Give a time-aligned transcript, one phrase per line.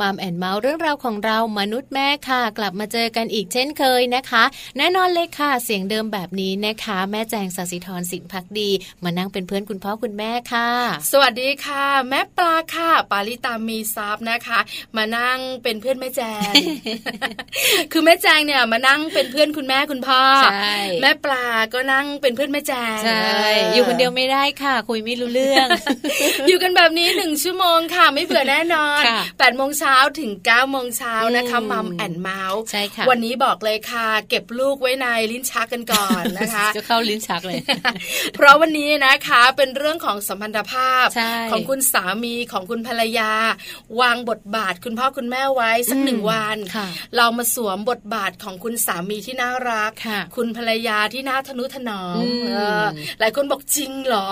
[0.00, 4.44] มัมแอนเมาส์เรื่องราว ของเรามนุษย์แม่ค่ะ กลับมาเจอกันอีกเช่นเคยนะคะ
[4.76, 8.70] แน่นอนเลยค่ะ เสียงเดิมแบบนี้นะคะ แม่แจงสัสิธรสินพักดี
[9.04, 10.70] มานั่งเป็นเพื่อนคุณพ่อคุณแม่ค่ะ
[11.12, 14.58] สวัสดีค่ะ แม่ปลาค่ะ ปาลิตามีซับนะคะ
[14.96, 16.52] มานั่งเป็นเพื่อนแม่แจง
[17.92, 20.20] คือแม่แจงเนี่ยมานั่งเป็นเพื่อนคุณแม่คุณพ่อ
[21.02, 23.22] แม่ปลาก็นั่งเป็นเพื่อนแม่แจงใช่
[23.72, 25.68] อยู่คนเดียวไม่ได้ค่ะ คุยไม่รู้เรื่อง
[26.48, 29.02] อยู่กันแบบนี้หนึ่งชั่วโมงค่ะ ไม่เบื่อแน่นอน
[29.38, 37.56] แปดโมงเช้าถึง9ก้าโมงเช้านะคะมัมแอนเมาส์ใช่ค่ะวันนี้บอกเลยค่ะ เก็บลูกไว้ในลิ้นชักกันก่อนนะคะจะเข้าลิ้นชักเลย
[38.34, 41.06] เพราะวันนี้นะคะเป็นเรื่องของสัมพันธภาพ
[41.50, 43.32] ของคุณสามีของคุณภรรยา
[44.00, 46.56] วางบทบาทคุณพ่อคุณแม่ไว้สักหนึ่งวัน
[47.16, 49.90] เรามาสวมบทบาทของคุณสามีที่น่ารัก
[50.36, 52.22] คุณภรรยาที่น่าทนุถนอม
[53.20, 54.28] หลายคนบอกจริงเหรอ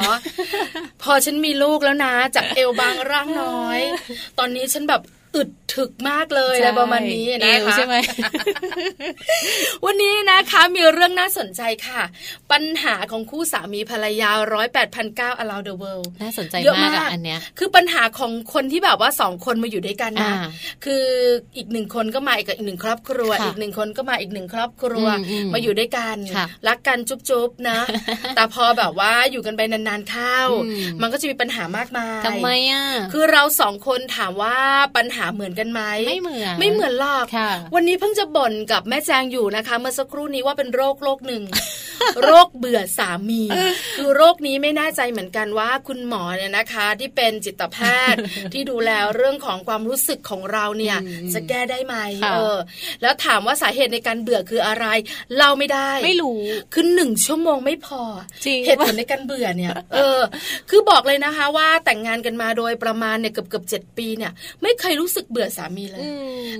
[1.03, 3.81] พอฉันมีลูกแล้วนะ จากเอวบางร่างน้อย
[4.39, 5.03] ตอนนี้ฉันแบบ
[5.35, 7.95] อึดถึกมากเลยอะไรประมาณนี้นะคะใช่ไหม
[9.85, 12.03] วันนี้นะคะมีเรื่องน่าสนใจค่ะ
[12.53, 20.35] ปัญหาของคู่สามีภรรยาร้อยแปดพันเก้า around the world น่าสนใจมากอันเนี้ยคือปัญหาของคนที่แบบว่าสองคนมาอยู่ด้วยกันนะ
[20.85, 21.05] คือ
[21.57, 25.07] อีกหนึ่งคนก็มาอีกอีกหนึ่งครอบครัว อีกหนึ่งคนก็มาอีกหนึ่งครอบครัว
[25.55, 26.17] มาอยู่ด้วยกัน
[26.69, 27.79] รักกันจุ๊บๆนะ
[28.37, 30.39] แต่พอแบบว่าอยู่กันไปนานๆเข้า
[31.03, 34.57] มันก็จะมีปัญหามากมายทำไมอะคือเราสองคนถามว่า
[34.97, 37.27] ปัญหาเหมือนกันไหมไม่เหมือนไม่เหมือนหรอก
[37.75, 41.43] วันนี้เพิ่งจะบ่นกับแม่แจงอยู่นะคะ เมื่อสักครู่นี้ว่าเป็นโรคโรคหนึ่ง
[42.23, 43.43] โรคเบื่อสามี
[43.97, 47.77] คือโรคนี้ไม่แน่ใจเหมือนกันว่าคุณหมอเนี่ยนะคะ ที่เป็นจิตแพ
[48.13, 48.19] ทย์
[48.53, 50.99] ที่ดูแลเรื่องของความรู้สึกของเราเนี่ย
[51.35, 52.57] จะแก้ได้ไหมเออ
[53.03, 54.87] แล้วถามว่าสาเหตุในการเบื่อคืออะไร
[55.39, 56.41] เราไม่ได้ไม่รู้
[56.75, 58.03] คือหนึ่งชั่วโมงไม่พอ
[58.67, 60.21] เหตุผลในการเบื่อเนี่ย เออ
[60.71, 64.33] คือบอกเลยนะคะว่าแต่งงานกันมาโดยประมาณเนี่ยเกือบเกือบเจ็ดปีเนี่ย
[64.63, 66.03] ไม่เคยรู้สึกเบื่อสามีเลย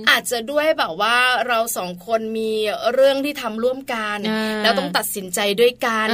[0.09, 1.17] อาจจะด้วยแบบว่า
[1.47, 2.51] เราสองคนมี
[2.93, 4.17] เรื่องที่ทำร่วมกัน
[4.63, 6.07] แล้วต้องตัดสินใจด้วยกัน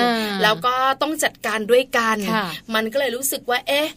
[0.44, 2.18] แล้วก็ต้องจัดการด้วยกัน
[2.74, 3.88] มันก็เลยรู้สึกว่า เอ๊ะ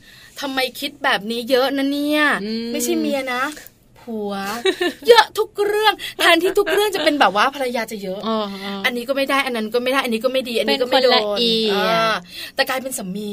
[0.41, 2.23] ทำไมคิดแบบนี้เยอะนะเนี่ย
[2.73, 3.43] ไม่ใช่เมียนะ
[4.07, 4.33] ผัว
[5.09, 8.21] เยอะทุกเรื่องแทนที่ทุกเรื่องจะเป็นแบบว่าภรรยาจะเยอะ
[8.85, 11.39] อันนี้ก็ไม่ได้อันนั้นก็ไม่ได้อันนี้ก็ไม่ดี อันนี้ก็ไม่โดน
[12.55, 13.33] แต่กลายเป็นสามี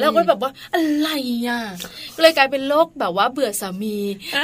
[0.00, 1.08] แล้วก็แบบว่าอะไร
[1.48, 1.60] อะ
[2.20, 3.96] เลยกลายเป็นโรคแบบว่าเบื่อสามี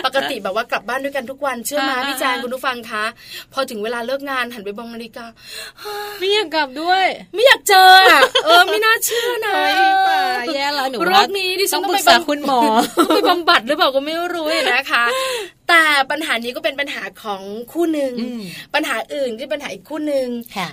[0.06, 3.04] ปกติแบบว่ากลับบ้านด้วยกันทุกวันเชื่อมาพี่แจงคุณผู้ฟังคะ
[3.52, 5.26] พอถึงเวลาเลิกงานหันไปบองนาฬิกา
[6.18, 7.92] ไม่อยากกลับด้วย ไม่อยากเจอ
[8.44, 9.54] เออไม่น่าเชื่อนะ
[10.54, 12.60] แย่แล้วหนูโรคนี้ดิฉันต้องไปปรึกษาคุณหมอ
[13.08, 15.04] ไปบำบัดหรือเปล่าก็ไม่รู้นะคะ
[15.70, 17.42] แต่ปัญหานี้ก็เป็นปัญหาของ
[17.72, 18.14] คู่หนึ่ง
[18.74, 20.28] ปัญหาอื่นที่ปัญหาอีกคู่หนึ่ง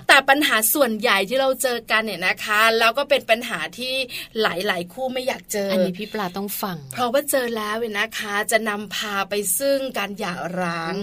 [0.08, 3.94] แต่ปัญหาส่วนใหญ่ที่เราเจอกันเนี่ยนะคะ แล้วก็เป็นปัญหาที่
[4.40, 10.94] หลายๆ คู่ไม่อยากเจออันนี้พี่ปลาต้องฟัง เพราะว่าเจอแล้วเนี่ยนะคะ จะนำพาไปซึ่งการหย่าร้าง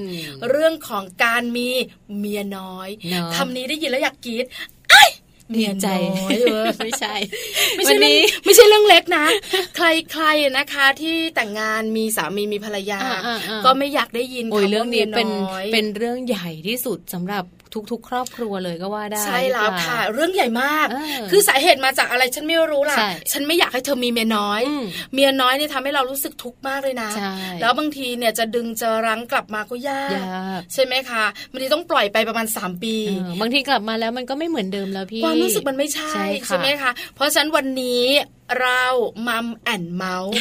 [0.50, 1.70] เรื่องของการมี
[2.18, 2.90] เมียน้อย
[3.36, 4.46] คำนี้ได้ยินแล้วอยากกรีด
[5.52, 5.88] เมียใจ
[6.84, 7.14] ไม่ใช่
[7.76, 9.26] ไม่ใช่นี้ไม่ใช่เรื่องเล็กนะ
[9.76, 13.00] ใครๆนะคะที่แต่งงานมีสามีมีภรรยา
[13.66, 15.30] ก็ไม่อยากได้ยินคำว่าเรื่องนี้เป็น
[15.74, 17.44] เป็นเรื่องใหญ่ที่สุดสำหรับ
[17.92, 20.88] ทุก ๆ ครอบครัวเลยก็ว่าได้ใช่แล้วค่ะ เรื่องใหญ่มาก
[21.32, 22.98] คือสาเหตุมาจากอะไรฉันไม่รู้ล่ะ
[23.32, 24.62] ฉันไม่อยากให้เธอมีเมียน้อย
[25.14, 27.10] เมียน้อยเนี่ยทำให้เรารู้สึกทุกข์มากเลยนะ
[27.62, 30.06] แล้วบางทีเนี่ยจะดึงจะรั้งกลับมาก็ยา
[30.58, 32.96] ก ใช่ไหมคะบางทีต้องปล่อยไปประมาณ 3 ปี
[33.42, 36.14] บางทีกลับมาแล้วมันก็ไม่เหมือนเดิมแล้วพี่ความรู้สึกมันไม่ใช่
[36.48, 38.06] ใช่ไหมคะเพราะฉะนั้นวันนี้
[38.62, 38.84] เรา
[39.28, 40.34] มัมแอนเมาส์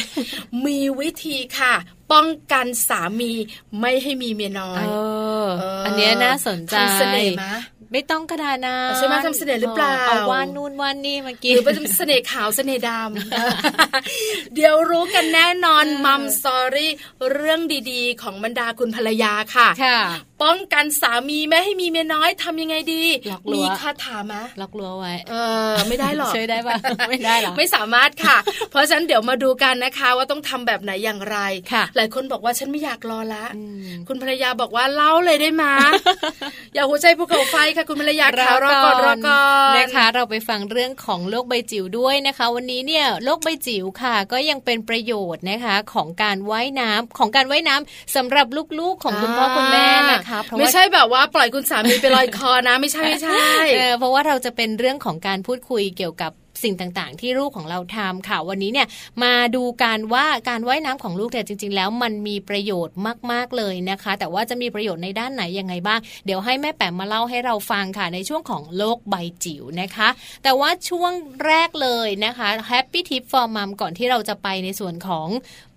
[0.65, 1.73] มีวิธีค่ะ
[2.11, 3.31] ป้องกันสามี
[3.79, 4.85] ไม่ให้มีเมียน้อยอั
[5.89, 7.43] นนี้น่าสนใจเสน่ห์ม
[7.93, 16.91] ไม่ต้องกระดานาใช่ไหมทำเสน่ห์หรือเปล่าเอาวานนู่นวานนี่มากินหรือเป็นเสน่ห์ขาวเสน่ห์ดำเดี๋ยวรู้กันแน่นอนมัมสอรี่
[17.31, 17.61] เรื่อง
[17.91, 19.99] ดีๆ ของบรรดาคุณภรรยาค่ะค่ะ
[20.43, 23.03] ป้องกันสามีไม่ให้มีเมียน้อยทำยังไงดี
[23.53, 25.35] มีคาถามะล็อกลัวไว้ เอ
[25.71, 26.75] อ ไม่ได้หรอกช่วยได้ปะ
[27.09, 28.37] ไม่ได้หรอ ไม่สามารถค่ะ
[28.71, 31.37] เพราะฉะนั้นเดี๋ยวมาดูกันนะคะ ว่าต้องทำแบบไหนอย่างไร
[31.95, 33.45] หลายคนบอกว่าฉันไม่อยากรอละ
[34.07, 35.73] คุณภรรยาบอกว่าเล่าเลยได้มา
[36.73, 48.47] อย่าหัวใจภูเขาไฟค่ะ คุณภรรยาขารอก่อนรอก่อนนะคะ เราไปฟังเรื่องของโลกใบจิ๋วด้วยนะคะ วันนี้เนี่ยโลกใบจิ๋วค่ะ ก็ยังเป็นประโยชน์นะคะของการว่ายน้ำของการว่ายน้ำสำหรับ
[48.79, 53.47] ลูกๆของคุณพ่อคุณแม่นะคะเพราะไม่ใช่แบบว่าปล่อยคุณสามีไปลอยคอนะ ไม่ใช่ไม่ใช่
[53.97, 56.33] เพราะว่าเราจะเป็นเรื่องของการพูดคุยเกี่ยวกับ
[56.63, 58.87] สิ่งต่างๆ ที่ลูกของเราทำค่ะวันนี้เนี่ย
[59.23, 62.97] มาดูการว่าการว่ายน้ำของลูกแต่จริง ๆ แล้วมันมีประโยชน์
[63.31, 70.09] มากๆเลยนะคะ แต่ว่าจะมีประโยชน์ในด้านไหนยังไงบ้าง เดี๋ยวให้แม่แปมมาเล่าให้เราฟังค่ะในช่วงของโลกใบจิ๋วนะคะ
[70.43, 71.11] แต่ว่าช่วง
[71.45, 75.27] แรกเลยนะคะ Happy Tip for Mom ก่อนที่เราจะไปในส่วนของ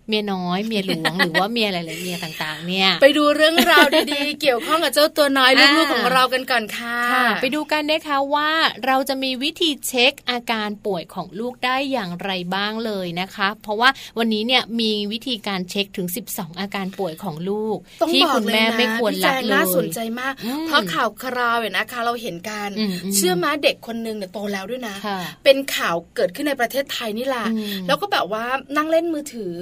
[0.08, 6.98] เมียน้อยเมียหลวงหรือว่าเมียหลายๆเมียต่างๆ เนี่ย ไปดูเรื่องราวดีๆ เกี่ยวข้องกับเจ้าตัวน้อยลูกๆของเรากันก่อนค่ะ
[7.42, 8.50] ไปดูกันนะคะว่า
[8.86, 17.76] เราจะมีวิธีเช็คอาการป่วยของลูกได้อย่างไรบ้างเลยนะคะ เพราะว่าวันนี้เนี่ยมีวิธีการเช็คถึง 12 อาการป่วยของลูก
[18.12, 20.34] ที่คุณแม่ไม่ควรละเลยน่าสนใจมาก
[20.66, 22.70] เพราะข่าวคราวเนี่ยนะคะ เราเห็นการ
[23.14, 24.96] เชื่อมาเด็กคนนึงเนี่ยโตแล้วด้วยนะ
[25.44, 27.46] เป็นข่าวเกิดขึ้นในประเทศไทยนี่แหละ
[27.86, 28.44] แล้วก็แบบว่า
[28.76, 29.54] นั่งเล่นมือถือ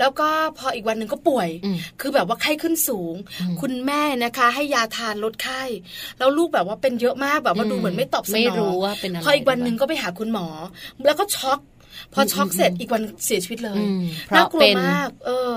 [0.00, 1.48] แล้วก็พออีกวันหนึ่งก็ป่วย
[2.00, 3.14] คือแบบว่าไข้ขึ้นสูง
[3.60, 5.62] คุณแม่นะคะ ให้ยาทานลดไข้
[6.18, 10.46] แล้วลูกแบบว่าเป็นเยอะมากแบบว่าดูเหมือนไม่ตอบสนองไม่รู้ว่าเป็นอะไรพออีกวันหนึ่งก็ไปหาคุณหมอ
[11.06, 11.60] แล้วก็ช็อก
[12.14, 13.82] พอช็อกเสร็จอีกวันเสียชีวิตเลย
[14.36, 15.52] น่ากลัวมากเออ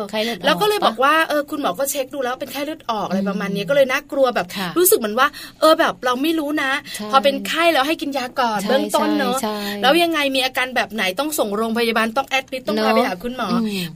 [0.45, 5.27] แล้วก็เลยบอกว่าเออคุณหมอก็เช็คดูแล้วเป็นไข้เลือดออกอะไรประมาณนี้ก็เลยน่ากลัวแบบรู้สึกเหมือนว่า
[5.60, 6.71] เออแบบเราไม่รู้นะ
[7.12, 9.38] พอเป็นไข้แล้วให้กินยาก่อนเบื้องต้นเนอะ
[9.81, 13.50] แล้วยังไงมีอาการแบบไหนต้องส่งโรงพยาบาลต้องแอดมิดต้องพาไปหาคุณหมอ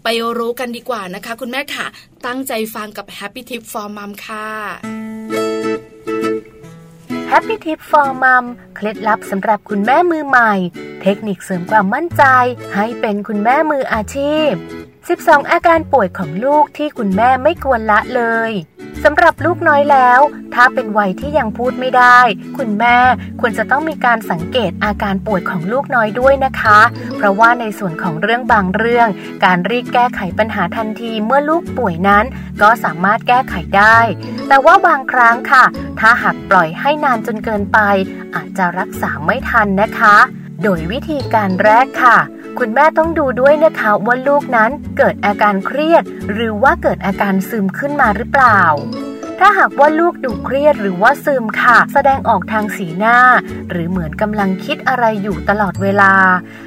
[0.03, 1.85] ไปรู้กันดีกว่านะคะ คุณแม่ค่ะ
[2.25, 5.04] ตั้งใจฟังกับ Happy Tip for Mom ค่ะ
[7.37, 10.53] Happy Tip for Mom เคล็ดลับสำหรับคุณแม่มือใหม่
[11.01, 12.23] เทคนิคเสริมความมั่นใจ
[12.75, 14.51] ให้เป็นคุณแม่มืออาชีพ
[15.09, 18.51] 12 อาการป่วยของลูกที่คุณแม่ไม่ควรละเลย
[19.03, 20.19] สำหรับลูกน้อยแล้ว
[20.53, 22.19] ถ้าเป็นวัยที่ยังพูดไม่ได้
[22.57, 22.97] คุณแม่
[23.39, 26.79] ควรจะต้องมีการสังเกตอาการป่วยของลูกน้อยด้วยนะคะ
[27.15, 29.07] เพราะว่าในส่วนของเรื่องบางเรื่อง
[29.45, 32.25] การรีบแก้ไขปัญหาทันทีเมื่อลูกป่วยนั้น
[32.61, 33.99] ก็สามารถแก้ไขได้
[34.47, 35.65] แต่ว่าบางครั้งค่ะ
[35.99, 37.79] ถ้าหากปล่อยให้นานจนเกินไป
[38.35, 40.17] อาจจะรักษาไม่ทันนะคะ
[40.63, 42.17] โดยวิธีการแรกค่ะ
[42.59, 48.61] คุณแม่ต้องดูด้วยนะคะว่าลูกนั้นเกิดอาการเครียด หรือว่าเกิดอาการซึมขึ้นมาหรือเปล่า
[49.39, 53.17] ถ้าหากว่าลูกดูเครียดหรือว่าซึมค่ะ แสดงออกทางสีหน้า
[53.69, 56.13] หรือเหมือนกำลังคิดอะไรอยู่ตลอดเวลา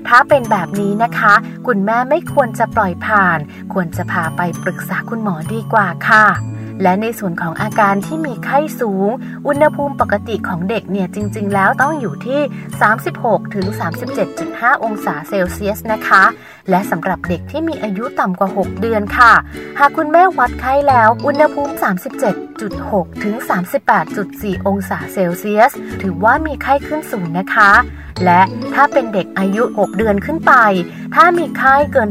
[0.08, 1.34] ถ้าเป็นแบบนี้นะคะ
[1.66, 3.38] คุณแม่ไม่ควรจะปล่อยผ่าน
[3.72, 6.26] ควรจะพาไปปรึกษาคุณหมอดีกว่าค่ะ
[6.82, 9.08] และในส่วนของอาการที่มีไข้สูง
[9.46, 12.40] อุณหภูมิปกติของเด็กเนี่ยจริง ๆ แล้วต้องอยู่ที่
[12.98, 13.66] 36ถึง
[14.24, 16.24] 37.5 องศาเซลเซียสนะคะ
[16.70, 19.32] และสำหรับเด็กที่มีอายุต่ำกว่า 6 เดือนค่ะ
[19.78, 21.74] หากคุณแม่วัดไข้แล้ว อุณหภูมิ
[22.48, 23.34] 37.6 ถึง
[24.00, 25.72] 38.4 องศาเซลเซียส
[26.02, 27.72] ถือว่ามีไข้ขึ้นสูงนะคะ
[28.24, 28.42] และ
[28.74, 30.52] ถ้าเป็นเด็กอายุ 6 เดือนขึ้นไป
[31.14, 32.08] ถ้ามีไข้เกิน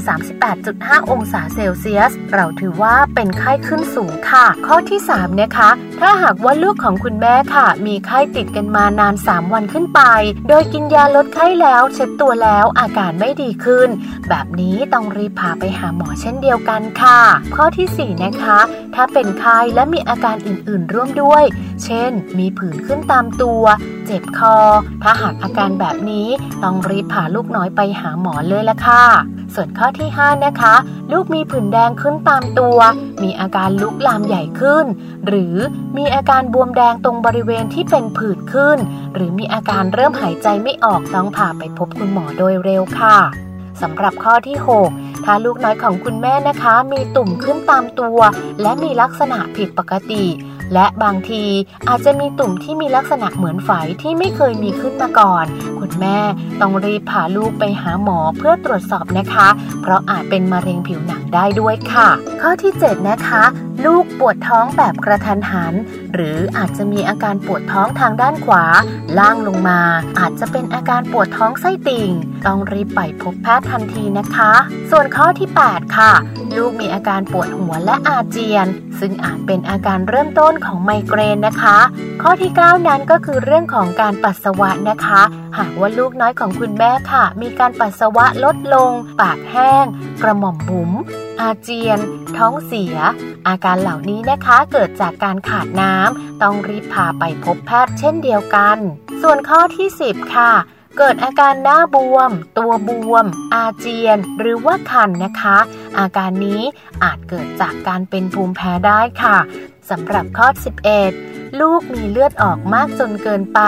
[0.56, 10.02] 38.5 องศาเซลเซียส เราถือว่าเป็นไข้ขึ้นสูงค่ะ ข้อที่ 3 นะคะ ถ้าหากว่าลูกของคุณแม่ค่ะ มีไข้ติดกันมานาน 3 วันขึ้นไป
[10.48, 13.90] โดยกินยาลดไข้แล้วเช็ดตัวแล้วอาการไม่ดีขึ้น
[14.30, 17.20] แบบนี้ต้องรีบพาไปหาหมอเช่นเดียวกันค่ะ
[17.56, 18.60] ข้อที่ 4 นะคะ
[18.96, 21.44] ถ้าเป็นไข้และมีอาการอื่นๆร่วมด้วย
[21.84, 23.64] เช่น มีผื่นขึ้นตามตัว
[24.06, 24.58] เจ็บคอ
[25.04, 26.30] ถ้าหากอาการแบบแบบนี้
[26.64, 29.06] ต้องรีบพาลูกน้อยไปหาหมอเลยละค่ะ
[29.56, 30.76] ส่วนข้อที่ 5 นะคะ
[31.12, 32.78] ลูกมีผื่นแดงขึ้นตามตัว
[33.24, 34.86] มีอาการลุกลามใหญ่ขึ้น
[35.28, 35.56] หรือ
[35.98, 38.78] มีอาการบวมแดงตรงบริเวณที่เป็นผื่นขึ้น
[39.14, 43.47] หรือมีอาการเริ่มหายใจไม่ออกต้องพาไปพบคุณหมอโดยเร็วค่ะ
[43.82, 44.58] สำหรับข้อที่
[44.92, 48.20] 6 ถ้าลูกน้อยของคุณแม่นะคะ มีตุ่มขึ้นตามตัว
[48.62, 50.24] และมีลักษณะผิดปกติ
[50.74, 51.44] และบางที
[51.88, 53.72] อาจจะมีตุ่มที่มีลักษณะเหมือนไฝ
[54.02, 55.46] ที่ไม่เคยมีขึ้นมาก่อน
[55.80, 56.20] คุณแม่
[56.62, 59.48] ต้องรีบพาลูกไปหาหมอเพื่อตรวจสอบนะคะ
[59.82, 62.10] เพราะอาจเป็นมะเร็งผิวหนังได้ด้วยค่ะ
[62.42, 63.44] ข้อที่ 7 นะคะ
[63.86, 65.74] ลูกปวดท้องแบบกระทันหัน
[66.14, 68.64] หรืออาจจะมีอาการปวดท้องทางด้านขวา
[69.20, 69.82] ล่างลงมา
[70.20, 72.10] อาจจะเป็นอาการปวดท้องไส้ติ่ง
[72.46, 74.52] ต้องรีบไปพบแพทย์ทันทีนะคะ
[74.92, 76.12] ส่วนข้อที่ 8 ค่ะ
[76.58, 78.68] ลูกมีอาการปวดหัวและอาเจียน
[79.00, 81.78] ซึ่งอาจเป็นอาการเริ่มต้นนของไมเกรนนะคะ
[82.22, 85.22] ข้อที่ 9 นั้นก็คือเรื่องของการปัสสาวะนะคะ
[85.58, 89.86] หากว่าลูกน้อยของคุณแม่ค่ะ มีการปัสสาวะลดลง ปากแห้ง
[90.24, 90.92] กระหม่อมบุ๋ม
[91.42, 92.00] อาเจียน
[92.38, 92.98] ท้องเสีย
[93.48, 98.78] อาการเหล่านี้นะคะเกิดจากการขาดน้ำต้องรีบพาไปพบแพทย์เช่นเดียวกัน
[99.22, 100.54] ส่วนข้อที่ 10 ค่ะ
[100.98, 105.58] เกิดอาการหน้าบวม ตัวบวม อาเจียน หรือว่าคันนะคะ
[106.00, 106.62] อาการนี้
[107.04, 109.38] อาจเกิดจากการเป็นภูมิแพ้ได้ค่ะ
[109.90, 110.48] สำหรับข้อ
[111.04, 113.60] 11 ลูกมีเลือดออกมากจนเกินไป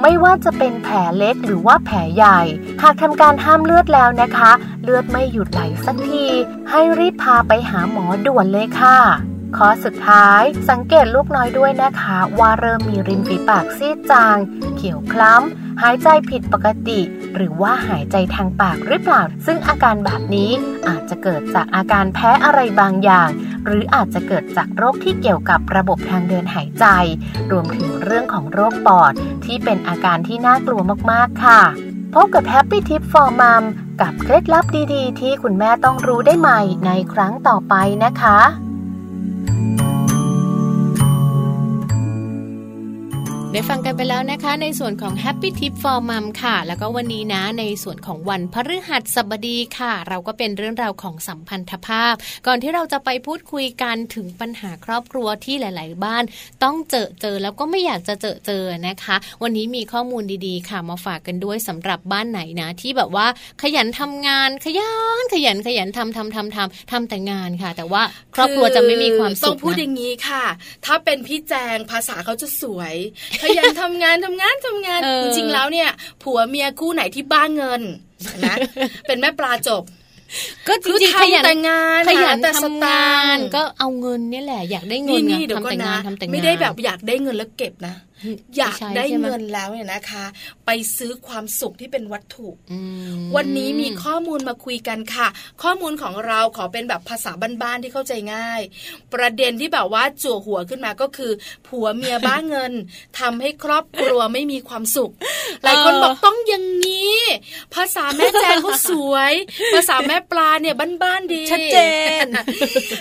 [0.00, 2.40] ไม่ว่าจะเป็นแผลเล็กหรือว่าแผลใหญ่
[2.82, 4.52] หากทำการห้ามเลือดแล้วนะคะ
[4.82, 6.26] เลือดไม่หยุดไหลสักที
[6.70, 8.98] ให้รีบพาไปหาหมอด่วนเลยค่ะ
[9.56, 14.36] ข้อสุดท้ายสังเกตลูกน้อยด้วยนะคะ ว่าเริ่มมีริมฝีปากซีดจาง
[14.76, 17.00] เขียวคล้ำ หายใจผิดปกติ
[17.36, 20.50] หรือว่าหายใจทางปากหรือเปล่า ซึ่งอาการแบบนี้
[20.88, 23.28] อาจจะเกิดจากอาการแพ้อะไรบางอย่าง
[23.66, 26.84] หรืออาจจะเกิดจากโรคที่เกี่ยวกับระบบทางเดินหายใจ
[27.50, 29.12] รวมถึงเรื่องของโรคปอด
[29.44, 31.62] ที่เป็นอาการที่น่ากลัวมากๆค่ะ
[32.14, 33.64] พบกับ Happy Tip for Mom
[34.00, 34.64] กับเคล็ดลับ
[34.94, 38.38] ดีๆ ที่คุณแม่ต้องรู้ได้ใหม่ในครั้งต่อไปนะคะ
[43.56, 52.14] ได้ฟังกันไปแล้วนะคะ ในส่วนของ Happy Tip for Mom ค่ะ แล้วก็วันนี้นะในส่วนของวันพฤหัสบดีค่ะ เราก็เป็นเรื่องราวของสัมพันธภาพ
[52.46, 56.24] ก่อนที่เราจะไปพูดคุยกันถึงปัญหาครอบครัวที่หลาย ๆ บ้าน
[56.62, 63.26] ต้องเจอเจอแล้วก็ไม่อยากจะเจอเจอนะคะ วันนี้มีข้อมูลดีๆ ค่ะมาฝากกันด้วยสำหรับบ้านไหนนะ ที่แบบว่า
[63.62, 68.02] ขยันทำงานขยันขยันขยันทำทำทำทำทำแต่งานค่ะ แต่ว่า
[68.34, 70.44] ครอบครัวจะไม่มีความสุขต้องพูดอย่างนี้ค่ะ
[70.86, 72.94] ถ้าเป็นพี่แจงภาษาเขาจะสวย
[73.44, 75.88] ขยันทำงานทำงานทำงานจริงๆแล้วเนี่ย
[76.22, 77.82] ผัวเมียคู่ไหนที่บ้าเงิน
[78.44, 78.56] นะ
[79.06, 79.82] เป็นแม่ปลาจบ
[80.68, 85.22] ก็จริงๆขยันแต่งงานขยันทำงานก็เอาเงินนี่แหละอยากได้เงิน
[85.56, 87.94] ทำแต่งงานทำแต่งงานไม่ได้แบบอยากได้เงินแล้วเก็บนะ
[88.56, 90.24] อยากได้เงินแล้วเนี่ยนะคะ
[90.66, 92.48] ไปซื้อความสุขที่เป็นวัตถุ
[93.36, 95.28] วันนี้มีข้อมูลมาคุยกันค่ะ
[95.62, 98.60] ข้อมูลของเราขอเป็นแบบภาษาบ้านๆที่เข้าใจง่าย
[99.14, 101.32] ประเด็นที่แบบว่าจั่วหัวขึ้นมาก็คือ
[101.66, 102.72] ผัวเมียบ้าเงิน
[103.20, 105.12] ทำให้ครอบครัวไม่มีความสุข
[105.62, 107.16] หลายคนบอกต้องอย่างนี้
[107.74, 109.32] ภาษาแม่แจงเขาสวย
[109.74, 111.76] ภาษาแม่ปลาเนี่ยบ้านๆดีชัดเจ
[112.24, 112.26] น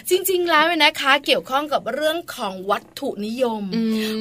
[0.09, 3.63] จริง ๆ แล้วนะคะ เกี่ยวข้องกับเรื่องของวัตถุนิยม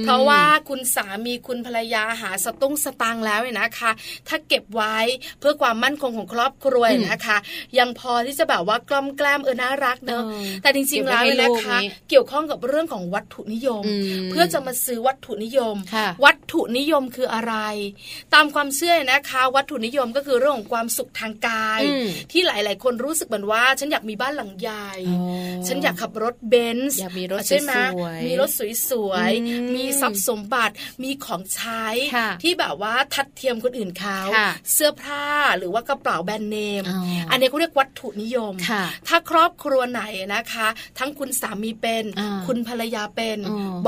[0.02, 3.90] เพราะว่าคุณสามีคุณภรรยาหาสตุ้งสตางค์แล้วเนี่ยนะคะ
[4.28, 4.96] ถ้าเก็บไว้
[5.40, 7.36] เพื่อความมั่นคงของครอบครัวนะคะ
[7.78, 10.22] ยังพอที่จะแบบว่ากล้อมแกล้มเออน่ารักเนอะ
[10.62, 13.84] แต่จริงๆแล้วนะคะ เกี่ยวข้องกับเรื่องของวัตถุนิยม
[14.30, 15.76] เพื่อจะมาซื้อวัตถุนิยม
[16.24, 17.54] วัตถุนิยมคืออะไร
[18.34, 21.80] ตามความเชื่อนะคะ วัตถุนิยมก็คือเรื่องของความสุขทางกาย
[22.32, 24.90] ที่หลาย ๆ คนรู้สึกเหมือนว่า ฉันอยากมีบ้านหลังใหญ่
[25.66, 27.72] ฉันอยากขับรถเบนซ์อยากมีรถใช่ไหม
[28.26, 28.50] มีรถ
[28.90, 31.84] สวยๆมีทรัพย์สมบัติมีของใช้
[32.42, 34.18] ที่แบบว่าทัดเทียมคนอื่นเขา
[34.72, 35.26] เสื้อผ้า
[35.58, 36.82] หรือว่ากระเป๋าแบรนด์เนม
[37.30, 38.54] อันนี้เขาเรียกวัตถุนิยม
[39.08, 40.02] ถ้าครอบครัวไหน
[40.34, 42.04] นะคะ ทั้งคุณสามีเป็น
[42.46, 43.38] คุณภรรยาเป็น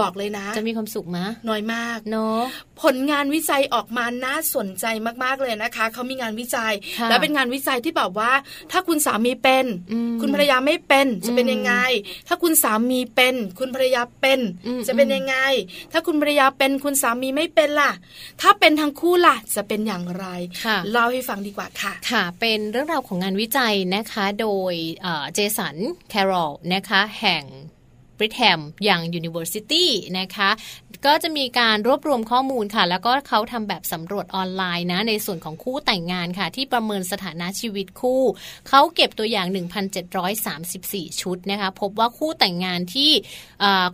[0.01, 2.41] บอกเลยนะ จะมีความสุขไหมน้อยมากเนาะ
[2.83, 4.85] ผลงานวิจัยออกมาน่าสนใจ
[5.25, 6.73] มากๆเลยนะคะเขามีงานวิจัย
[7.11, 8.33] แล้วเป็นงานวิจัยที่แบบว่า
[8.73, 9.67] ถ้าคุณสามีเป็น
[10.21, 11.75] คุณภรรยาไม่เป็นจะเป็นยังไง
[12.29, 14.41] ถ้าคุณสามีเป็น คุณภรรยาเป็น
[14.87, 15.37] จะเป็นยังไง
[15.93, 17.93] ถ้าคุณภรรยาเป็นคุณสามีไม่เป็นล่ะ
[18.41, 20.27] ถ้าเป็นทั้งคู่ล่ะ จะเป็นอย่างไร
[20.91, 24.75] เล่าให้ฟังดีกว่าค่ะ ค่ะ เป็นเรื่องราวของงานวิจัยนะคะ โดย
[25.35, 25.77] เจสัน
[26.11, 27.45] แคโรลนะคะ แห่ง
[28.19, 29.87] บริแฮมอย่าง University
[30.19, 30.51] นะคะ
[31.07, 38.23] ก็จะมีการรวบรวมข้อมูลค่ะ แล้วก็เขาทำแบบสำรวจออนไลน์นะ ในส่วนของคู่แต่งงานค่ะ ที่ประเมินสถานะชีวิตคู่
[38.69, 39.47] เขาเก็บตัวอย่าง
[40.35, 43.11] 1,734 ชุดนะคะ พบว่าคู่แต่งงานที่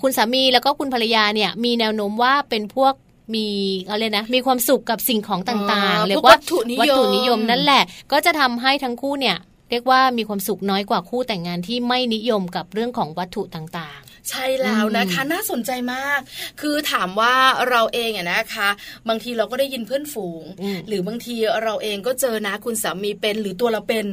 [0.02, 2.94] คุณสามีแล้วก็คุณภรรยาเนี่ย มีแนวโน้มว่าเป็นพวก
[3.34, 3.48] มี
[3.88, 9.38] อะไรนะมีความสุขกับสิ่งของต่างๆเรียกว่าวัตถุนิยมนั่นแหละ ก็จะทำให้ทั้งคู่เนี่ย
[9.70, 16.20] เรียกว่ามีความสุขน้อยกว่าคู่แต่งงานที่ไม่นิยมกับเรื่องของวัตถุต่าง ใช่แล้วนะคะน่าสนใจมาก
[16.60, 17.34] คือถามว่า
[17.70, 18.68] เราเองอะนะคะ
[19.08, 20.44] บางทีเราก็ได้ยินเพื่อนฝูง
[20.88, 21.34] หรือบางที
[21.64, 24.06] เราเองก็เจอนะคุณสามีเป็นหรือตัวเราเป็น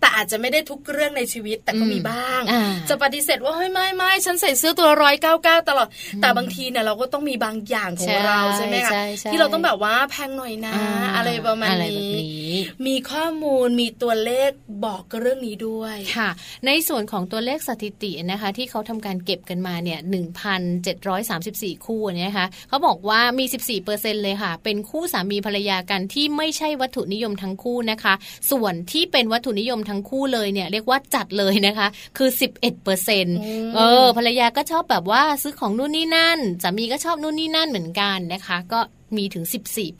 [0.00, 2.40] แต่อาจจะไม่ได้ทุกเรื่องในชีวิตแต่ก็มีบ้าง
[2.88, 5.88] จะปฏิเสธว่าเฮ้ยไม่ไม่ฉันใส่เสื้อตัวร้อยเก้าเก้าตลอด
[6.22, 8.92] แต่บางทีเนี่ยเราก็ต้องมีบางอย่างของเราใช่ไหมคะ
[9.32, 10.74] ที่เราต้องแบบว่าแพงหน่อยนะ
[11.16, 12.14] อะไรประมาณนี้
[12.86, 14.50] มีข้อมูลมีตัวเลข
[14.84, 16.28] บอกเรื่องนี้ด้วยค่ะ
[16.66, 19.98] ในส่วนของตัวเลขสถิตินะคะ ที่เขาทำการเก็บกันมาเนี่ย
[20.72, 28.14] 1,734 คู่เนี่ยนะคะเขาบอกว่ามี 14เปอร์เซ็นเลยค่ะ เป็นคู่สามีภรรยากันที่ไม่ใช่วัตถุนิยมทั้งคู่นะคะ
[28.50, 33.36] ส่วนที่เป็นวัตถุนิยมทั้งคู่เลยเนี่ยเรียกว่าจัดเลยนะคะ คือ 11เปอร์เซ็นต์
[33.76, 38.80] เออภรรยาก็ชอบแบบว่าซื้อของนู่นนี่นั่นสามีก็ชอบนู่นนี่นั่นเหมือนกันนะคะ ก็
[39.18, 39.44] มีถึง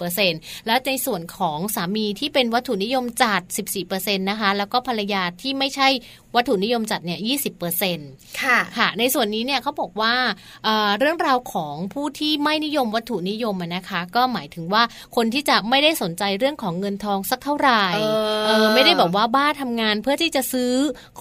[0.07, 3.43] 14%แล้วในส่วนของสามีที่เป็นวัตถุนิยมจัด
[3.83, 5.89] 14%นะคะ แล้วก็ภรรยาที่ไม่ใช่
[6.37, 7.19] วัตถุนิยมจัดเนี่ย
[7.81, 10.15] 20%ค่ะค่ะ ในส่วนนี้เนี่ยเขาบอกว่า
[10.65, 14.83] เเรื่องราวของผู้ที่ไม่นิยมวัตถุนิยมนะคะ ก็หมายถึงว่า
[15.17, 17.85] คนที่จะไม่ได้สนใจเรื่องของเงินทองสักเท่าไหร่
[18.47, 20.73] เออไม่ได้แบบว่าบ้าทำงานเพื่อที่จะซื้อ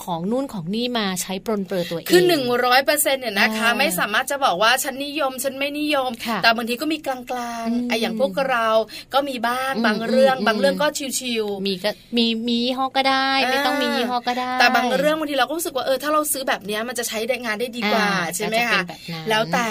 [0.01, 6.10] ของนู่นของนี่มาใช้ปรนเปรอตัวเองคือหนึ่งร้อยเปอร์เซ็นต์เนี่ยนะคะ ไม่สามารถจะบอกว่าฉันนิยมฉันไม่นิยม
[6.43, 8.67] แต่บางทีก็มีกลางไอ้อย่างพวกเรา
[9.13, 10.88] ก็มีบ้างบางเรื่อง บางเรื่องก็
[11.19, 18.82] ชิวๆมีก็มีมียี่ห้อก็ได้ ไม่ต้องมียี่ห้อก็ได้ แต่บางเรื่องบางทีเราก็รู้สึกว่าเออถ้าเราซื้อแบบนี้มันจะใช้ได้งานได้ดีกว่าใช่ไหมคะ
[19.30, 19.68] แล้วแต่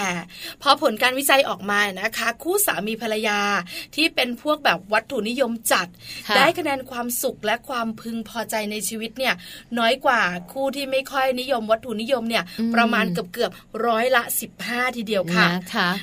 [0.62, 3.38] พอผลการวิจัยออกมานะคะ คู่สามีภรรยา
[3.94, 5.86] ที่เป็นพวกแบบวัตถุนิยมจัด
[6.36, 9.34] ได้คะแนนความสุขและความพึงพอใจในชีวิตเนี่ย
[9.78, 10.20] น้อยกว่า
[10.52, 12.44] คู่ที่ไม่ค่อยนิยมวัตถุนิยมเนี่ย
[12.74, 13.52] ประมาณเกือบเกือบ
[13.86, 14.22] ร้อยละ
[14.60, 15.46] 15 ทีเดียวค่ะ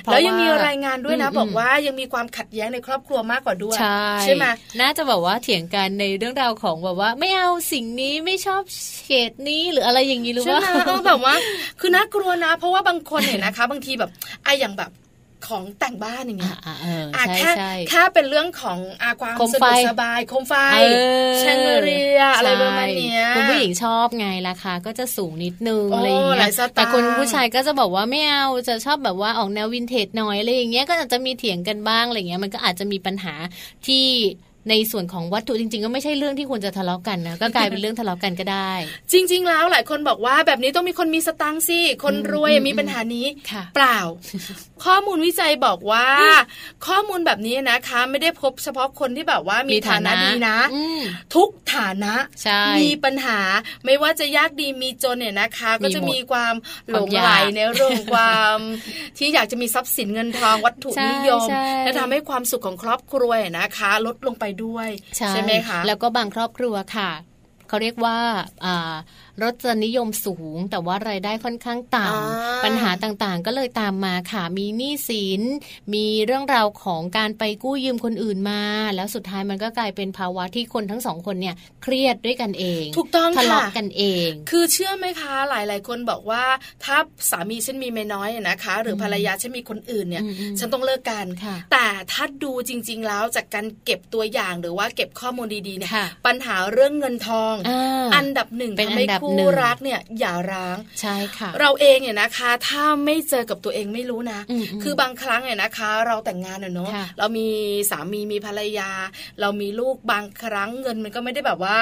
[0.04, 3.76] แล้วยังมีรายงานด้วยนะ บอกว่ายังมีความขัดแย้งในครอบครัวมากกว่าด้วย
[4.22, 4.44] ใช่ไหม
[4.80, 8.62] น่าจะแบบว่าเถียงกันในเรื่องราวของแบบว่าไม่เอาสิ่งนี้ไม่ชอบ
[9.04, 10.60] เฉดนี้หรืออะไรอย่างนี้หรือว่า
[11.06, 11.34] แบบว่า
[11.80, 14.10] คือน่ากลัวนะ เพราะว่าบางคนเห็นนะคะ บางทีแบบ
[14.44, 14.90] ไอ้อย่างแบบ
[15.50, 16.58] ของแต่งบ้านอย่างเงี้ย
[17.14, 17.50] อ่าแค่
[17.88, 20.54] แค่เป็นเรื่องของอาความสะดวกสบายโคมไฟ
[21.38, 33.34] แชงเรียอะไรประมาณนี้คุณผู้หญิงชอบไงราคาก็จะสูงนิดนึงอะไรอย่างเงี้ยแต่คนผู้ชายก็จะบอกว่าไม่เอาจะชอบแบบว่าออกแนววินเทจหน่อยอะไรอย่างเงี้ยก็อาจจะมีเถียงกันบ้างอะไรเงี้ยมันก็อาจจะมีปัญหา
[33.86, 34.06] ที่
[34.70, 38.72] ในส่วนของวัตถุจริง ๆ ก็ไม่ใช่เรื่องที่ควรจะทะเลาะกันนะก็กลายเป็นเรื่องทะเลาะกันก็ได้
[39.12, 43.26] จริง ๆ แล้วหลายคนบอกว่าแบบนี้ต้องมีคนมีสตังค์สิคนรวยมีปัญหานี้
[43.74, 43.98] เปล่า
[44.84, 46.08] ข้อมูลวิจัยบอกว่า
[46.86, 50.58] ข้อมูลแบบนี้นะคะ ไม่ได้พบเฉพาะคนที่แบบว่ามีฐานะดีนะ
[51.34, 52.14] ทุกฐานะ
[52.78, 53.40] มีปัญหา
[53.84, 56.54] ไม่ว่าจะยากดีมีจนเนี่ยนะคะ ก็จะมีความ
[56.90, 58.58] หลงไหลในเรื่องความ
[59.18, 61.48] ที่อยากจะมีทรัพย์สินเงินทองวัตถุนิยม
[61.84, 67.10] และทำให้ความสุขของครอบครัวนะคะ ลดลงไปด้วยใช่ไหมคะแล้วก็บางครอบครัวค่ะ
[67.68, 68.18] เขาเรียกว่า
[69.42, 75.42] รสนิยมสูง แต่ว่ารายได้ค่อนข้างต่ำปัญหาต่างๆ ก็เลยตามมาค่ะมีหนี้สิน
[75.94, 78.62] มีเรื่องราวของการไปกู้ยืมคนอื่นมา
[78.94, 86.44] แล้วสุดท้ายมันก็กลายเป็นภาวะที่คนทั้งสองคนเนี่ยเครียดด้วยกันเองถูกต้องทะเลาะกันเอง คือเชื่อไหมคะหลายๆ คนบอกว่า
[86.84, 86.96] ถ้า
[87.30, 90.22] สามีฉันมีเมียน้อยนะคะ หรือภรรยาฉันมีคนอื่นเนี่ย
[90.58, 91.26] ฉันต้องเลิกกัน
[91.72, 95.90] แต่ถ้าดูจริง ๆ แล้วจากการเก็บตัวอย่างหรือว่าเก็บข้อมูลดีๆเนี่ย
[96.26, 97.54] ปัญหาเรื่องเงินทอง
[98.14, 104.40] อันดับหนึ่งทำให้คู่รักเนี่ยอย่าร้างใช่ค่ะ เราเองเนี่ยนะคะ ถ้าไม่เจอกับตัวเองไม่รู้นะ
[104.82, 107.48] คือบางครั้งเนี่ยนะคะ เราแต่งงานเนาะเรามี
[107.90, 108.90] สามีมีภรรยา
[109.40, 111.76] เรามีลูกบางครั้งเงินมันก็ไม่ได้แบบว่า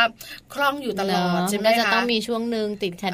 [0.55, 3.11] คล่องอยู่ตลอดใช่ไหมคะจะต้องมีช่วงหนึ่งติดขัด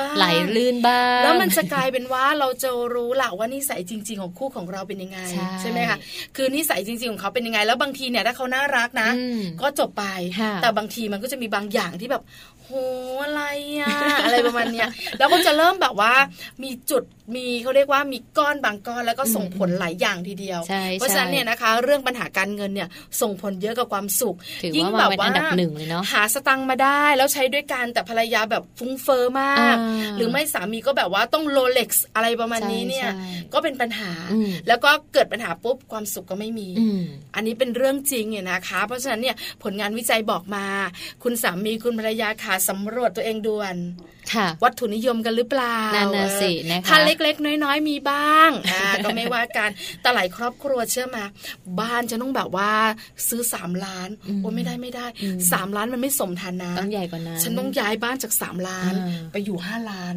[0.00, 0.26] บ้างไหล
[0.56, 5.18] ลื่นบ้างแล้วมันจะกลายเป็นว่าเราจะรู้แหละว่านิสัยจริง ๆ ของคู่ของเราเป็นยังไง
[5.60, 5.98] ใช่ไหมคะ
[6.36, 9.10] คือนิสัยจริง ๆ ของเขาเป็นยังไง แล้วบางทีเนี่ยถ้าเขาน่ารักนะ
[9.62, 10.04] ก็จบไป
[10.62, 12.22] แต่บางทีมันก็จะมีบางอย่างที่แบบ
[12.62, 12.70] โห
[13.22, 13.42] อะไร
[13.80, 16.12] อะอะไรประมาณเนี้ยแล้วก็จะเริ่มแบบว่า
[16.62, 17.02] มีจุด
[17.34, 20.60] มีเขาเรียกว่ามีก้อนบางก้อนแล้วก็ส่งผลหลายอย่างทีเดียว
[20.98, 22.88] เพราะฉะนั้นเนี่ยนะคะ เรื่องปัญหาการเงินเนี่ย
[23.20, 24.36] ส่งผลเยอะกับความสุข
[24.76, 29.76] ยิ่งแบบว่าอันดับหนึ่งเลยเนาะหาสตังค์มาได้แล้วใช้ด้วยกันแต่ภรรยาแบบฟุ้งเฟอ้อมาก
[30.16, 33.08] หรือไม่สามีก็แบบว่าต้องโรเล็กซ์อะไรประมาณนี้เนี่ย
[33.52, 34.12] ก็เป็นปัญหา
[34.68, 36.68] แล้วก็เกิดปัญหาปุ๊บความสุขก็ไม่มี
[37.34, 40.64] อันนี้เป็นเรื่องจริงเนี่ยนะคะ เพราะฉะนั้นเนี่ยผลงานวิจัยบอกมา
[41.22, 43.76] คุณสามีคุณภรรยาค่ะสำรวจตัวเองด่วน
[44.64, 51.24] วัตถุนิยมกันหรือเปล่านั่นน่ะสินะคะถ้าเล็กๆ น้อยๆ มีบ้างอ่าก็ไม่ว่ากันแต่หลายครอบครัวเชื่อมา
[51.80, 52.70] บ้านจะต้องแบบว่า
[53.28, 54.08] ซื้อสามล้าน
[54.40, 55.06] โอ้ไม่ได้ไม่ได้
[55.52, 58.92] สามล้านมันไม่สมฐานะต้องใหญ่กว่านั้นฉันต้องย้ายบ้านจากสามล้าน
[59.32, 60.14] ไปอยู่ห้าล้าน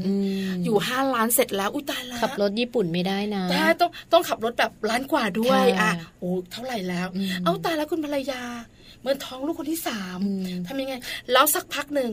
[0.65, 7.07] อยู่ห้าล้านเสร็จแล้วอุ้ยตายแล้วขับรถญี่ปุ่นไม่ได้นะแต่ต้องต้องขับรถแบบล้านกว่าด้วยอะโอ้เท่าไหร่แล้ว
[7.43, 8.43] เอาตายแล้วคุณภรรยา
[8.76, 10.19] เมื่อท้องลูกคนที่สาม
[10.67, 10.93] ทำยังไง
[11.31, 12.11] แล้วสักพักหนึ่ง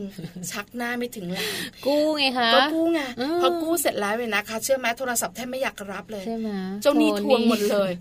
[0.51, 1.47] ชักหน้าไม่ถึงแล้ว
[1.85, 3.01] กู้ไงคะก็กู้ไง
[3.41, 6.49] พอกู้เสร็จแล้วเนี่ยนะคะ เชื่อไหมโทรศัพท์แทบไม่อยากรับเลยใช่ไหม
[6.81, 7.91] เจ้านี้ทวงหมดเลย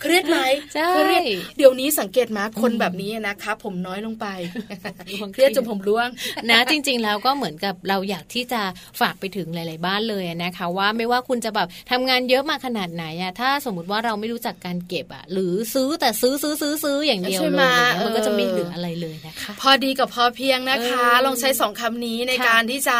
[0.00, 0.38] เครียดไหม
[0.90, 1.22] เครียด
[1.58, 4.26] เดี๋ยวนี้สังเกตมาคนแบบนี้นะคะ ผมน้อยลงไป
[5.32, 6.08] เครียดจนผมร่วง
[6.50, 8.60] นะจริง ๆ แล้วก็เหมือนกับเราอยากที่จะ
[9.00, 22.98] ฝากไปถึงหลาย ๆ บ้านเลยนะคะ ว่าไม่ว่าคุณจะแบบทำงานเยอะมาขนาดไหนอะถ้าสมมติว่าเราไม่รู้จักการเก็บอะหรือซื้อแต่ซื้อซื้อซื้อซื้ออย่างเดียวเลยมันก็จะไม่เหลืออะไรเลยนะคะ พอดีกับพอเพียงนะคะ ลองใช้สองคำนี้ในการที่จะ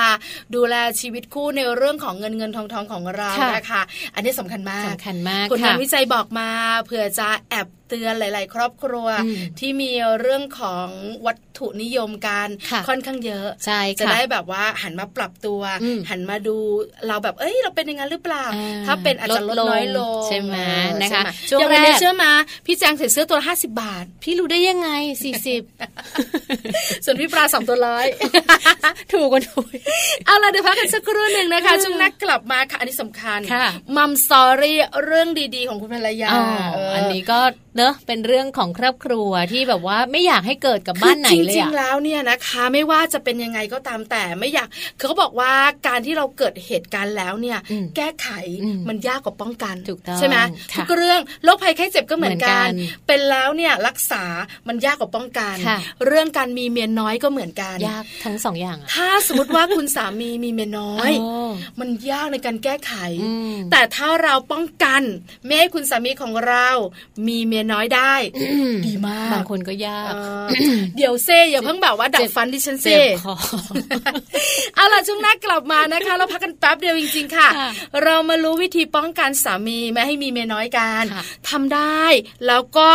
[0.54, 3.83] ดูแลชีวิตคู่ในเรื่องของเงินเงินทองทองของเรานะคะ
[4.14, 6.48] อันนี้สำคัญมากสำคัญมากผลงานวิจัยบอกมา
[6.85, 9.07] เผื่อจะแอบเตือนหลาย ๆ ครอบครัว
[9.59, 10.88] ที่มีเรื่องของ
[11.26, 12.48] วัตถุนิยมการ
[12.88, 15.61] ค่อนข้างเยอะใช่จะได้แบบว่าหันมาปรับตัว
[16.11, 16.57] หันมาดู
[17.09, 18.44] เราแบบเอ้ยเราเป็นยังไงหรือเปล่า
[18.87, 20.57] ถ้าเป็นอาจจะลดน้อยลงใช่ไหม
[21.02, 22.33] นะคะช่วงแรกเชื่อมา
[22.66, 24.90] พี่แจงใส่เสื้อตัวห้าสิบาท พี่รู้ได้ยังไง
[25.22, 25.62] สี่สิบ
[27.04, 28.07] ส่วนพี่ปลาสองตัวร้อย
[29.12, 29.66] ถูกกว่าถูก
[30.26, 33.40] เอาล่ะเดี๋ยวพักกันสักครู่หนึ่งนะคะช่วงนักกลับมาค่ะอันนี้สำคัญ
[33.96, 36.30] มัมสอรี่เรื่องดีๆ ของคุณภรรยา
[36.94, 37.40] อันนี้ก็
[37.76, 44.68] เนอะเป็นเรื่องของครอบครัวที่แบบว่าไม่อยากให้เกิดกับบ้านไหนเลยจริงๆแล้วเนี่ยนะคะไม่ว่าจะเป็นยังไงก็ตามแต่ไม่อยาก
[44.99, 45.53] คือเขาบอกว่า
[45.87, 47.59] การที่เราเกิดเหตุการณ์แล้วเนี่ย
[47.97, 48.29] แก้ไข
[48.88, 49.75] มันยากกว่าป้องกัน
[50.18, 50.37] ใช่ไหม
[50.77, 52.66] ทุกเรื่องโรคภัยไข้เจ็บก็เหมือนกัน
[53.07, 54.25] เป็นแล้วเนี่ยรักษา
[54.68, 55.57] มันยากกว่าป้องกัน
[56.07, 61.11] เรื่องการมีเมียน้อยก็เหมือนกันยากทั้งสองอย่างถ้าสมมติว่าคุณสามีมีเมียน้อย
[61.81, 62.92] มันยากในการแก้ไข
[63.70, 65.03] แต่ถ้าเราป้องกัน
[65.44, 66.68] ไม่ให้คุณสามีของเรา
[67.29, 68.12] มีเมียน้อยได้
[68.87, 70.12] ดีมากบางคนก็ยาก
[70.96, 72.98] เดี๋ยวเซ่อย่าเพิ่งแบบว่าดับฟันดิฉันเซ่
[74.74, 77.48] เอาล่ะช่วงหน้ากลับมานะคะ เราพักกันแป๊บเดียวจริงๆค่ะ
[78.05, 81.03] เรามารู้วิธีป้องกันสามีไม่ให้มีเมียน้อยกัน
[81.48, 82.03] ทำได้
[82.46, 82.90] แล้วก็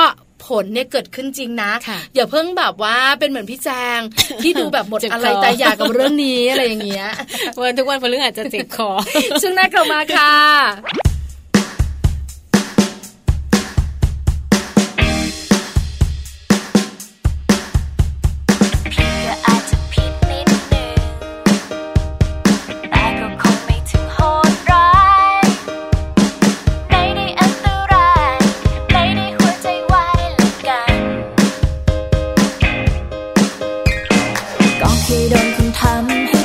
[0.45, 1.71] ผลเนี่ยเกิดขึ้นจริงนะ
[2.15, 3.99] อย่าเพิ่งแบบว่าเป็นเหมือนพี่แจง
[4.43, 7.09] ที่ดูแบบหมดอะไรแต่อยากกับเรื่องนี้อะไรอย่างเงี้ย
[7.59, 8.89] วันทุกวันพฤหัสจะเจ็บคอ
[9.41, 10.33] ช่วงหน้ากลับมาค่ะ
[35.79, 36.38] ทำให้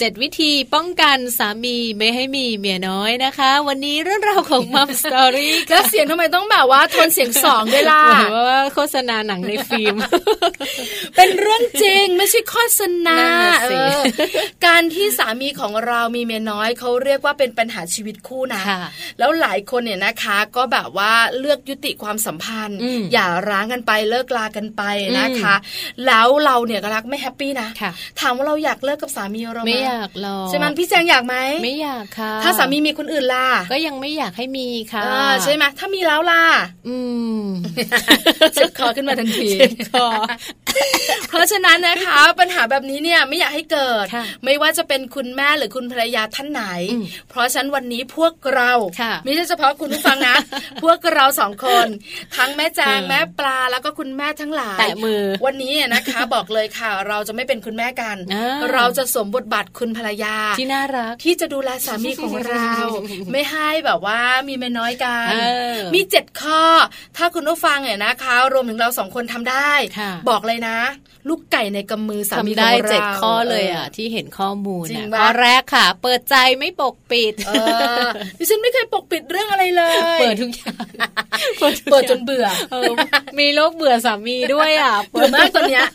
[0.00, 8.04] 7 วิธีป้องกันสามีไม่ให้มีเมียน้อยนะคะ วันนี้เรื่องราวของมัมสตอรี่แล้วเสียงทำไมต้องแบบว่าทนเสียงสองด้วยล่ะ
[8.48, 9.96] ว่าโฆษณาหนังในฟิล์ม
[11.24, 13.18] เป็นเรื่องจริงไม่ใช่โฆษณา
[14.66, 18.62] การที่สามีของเรามีเมียน้อยเขาเรียกว่าเป็นปัญหาชีวิตคู่นะ
[19.18, 22.78] แล้วหลายคนเนี่ยนะคะ ก็แบบว่าเลือกยุติความสัมพันธ์
[23.12, 24.82] อย่าร้างกันไปเลิกลากันไป
[25.18, 25.54] นะคะ
[26.06, 27.68] แล้วเราเนี่ยก็รักไม่ happy นะ
[28.20, 35.02] ถามว่าเราอยากเลิกกับสามีเราไหมไม่อยากหรอกใช่ไหมพี่แจงอยากไหมไม่อยากค่ะ ถ้าสามีมีคนอื่นล่ะก็ยังไม่อยากให้มีค่ะ
[35.44, 36.42] ใช่ไหมถ้ามีแล้วล่ะ
[36.88, 36.96] อื
[37.38, 37.44] ม
[38.54, 40.06] เจ็บคอขึ้นมาทันทีเจ็บคอ
[41.28, 44.06] เพราะฉะนั้นนะคะ ปัญหาแบบนี้เนี่ยไม่อยากให้เกิด
[44.44, 46.62] ไม่ว่าจะเป็นคุณแม่หรือคุณภรรยาท่านไหน
[47.30, 48.72] เพราะฉะนั้นวันนี้พวกเรา
[49.24, 50.36] ไม่ใช่เฉพาะคุณผู้ฟังนะ
[50.82, 51.86] พวกเราสองคน
[52.36, 58.16] ทั้งแม่แจงแม่ปลาแล้วก็คุณแม่ทั้งหลายแต่มือ วันนี้นะคะบอกเลยค่ะ เราจะไม่เป็นคุณแม่กัน
[58.72, 62.72] เราจะสวมบทบาทคุณภรรยาที่น่ารักที่จะดูแลสามีของเรา
[63.32, 65.32] ไม่ให้แบบว่ามีไม่น้อยกัน
[65.94, 66.62] มีเจ็ดข้อ
[67.16, 69.72] ถ้าคุณผู้ฟังเนี่ยนะคะ รวมถึงเราสองคนทำได้
[70.28, 70.78] บอกเลยนะ
[71.28, 74.86] ลูกไก่ในกำมือสามีของเราเจ็ดข้อเลยอะที่เห็นข้อมูล
[75.20, 77.34] ข้อแรกค่ะ เปิดใจไม่ปกปิด
[78.38, 80.84] ดิฉันไม่เคยปกปิดเรื่องอะไรเลย เปิดทุกอย่าง
[81.90, 82.46] เปิดจนเบื่อ
[83.38, 85.86] มีโรคเบื่อสามีด้วยอะเบื่อมากตอนเนี้ย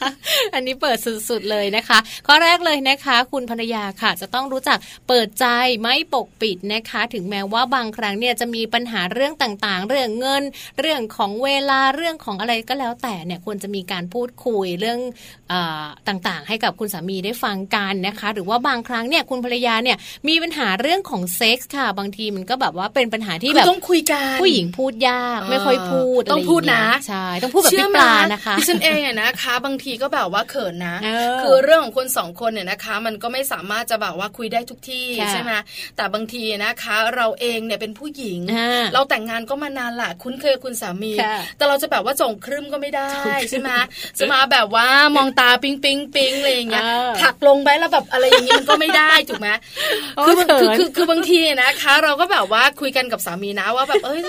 [0.54, 0.98] อันนี้เปิด
[1.30, 5.46] สุดๆเลยนะคะ ข้อแรกเลยนะคะ คุณภรรยาค่ะ จะต้องรู้จักเปิดใจ
[5.82, 10.44] ไม่ปกปิดนะคะ ถึงแม้ว่าบางครั้งเนี่ยจะมีปัญหาเรื่องต่างๆ เรื่องเงิน
[10.80, 14.89] เรื่องของเวลาเรื่องของอะไรก็แล้วแต่เนี่ยควรจะมีการพูดคุยเรื่อง
[15.52, 15.54] อ
[16.08, 19.98] ต่างๆ ให้กับคุณสามีได้ฟังกันนะคะ หรือว่าบางครั้งเนี่ยคุณภรรยาเนี่ย
[20.28, 30.96] มีปัญหาเรื่องของเซ็กส์ค่ะ บางทีมันก็แบบว่าเป็นปัญหาที่แบบต้องคุยกันผู้หญิงพูดยาก ไม่ค่อยพูดต้องพูดนะใช่ต้องพูดแบบพี่ปลานะคะดิฉันเองนะคะ บางทีก็แบบว่าเขินนะ
[31.42, 35.52] คือเรื่องของคนสองคนเนี่ยนะคะ มันก็ไม่สามารถจะแบบว่าคุยได้ทุกที่ใช่ไหม
[35.96, 38.40] แต่บางทีนะคะ เราเองเนี่ยเป็นผู้หญิง
[38.94, 41.14] เราแต่งงานก็มานานละคุ้นเคยคุณสามี
[41.58, 43.10] แต่เราจะแบบว่าจงครึมก็ไม่ได้
[43.50, 43.70] ใช่ไหม
[44.20, 44.79] จะมาแบบว่า
[45.16, 46.84] มองตาปิ๊งปิ๊งปิ๊งอะไรอย่างเงี้ย
[47.22, 49.50] ถักลงไปแล้วแบบอะไรอย่างงี้มันก็ไม่ได้ถูกไหม
[50.26, 54.20] คือคือคือคือบางทีนะคะ เราก็แบบว่าคุยกันกับสามีนะว่าแบบเอ้ย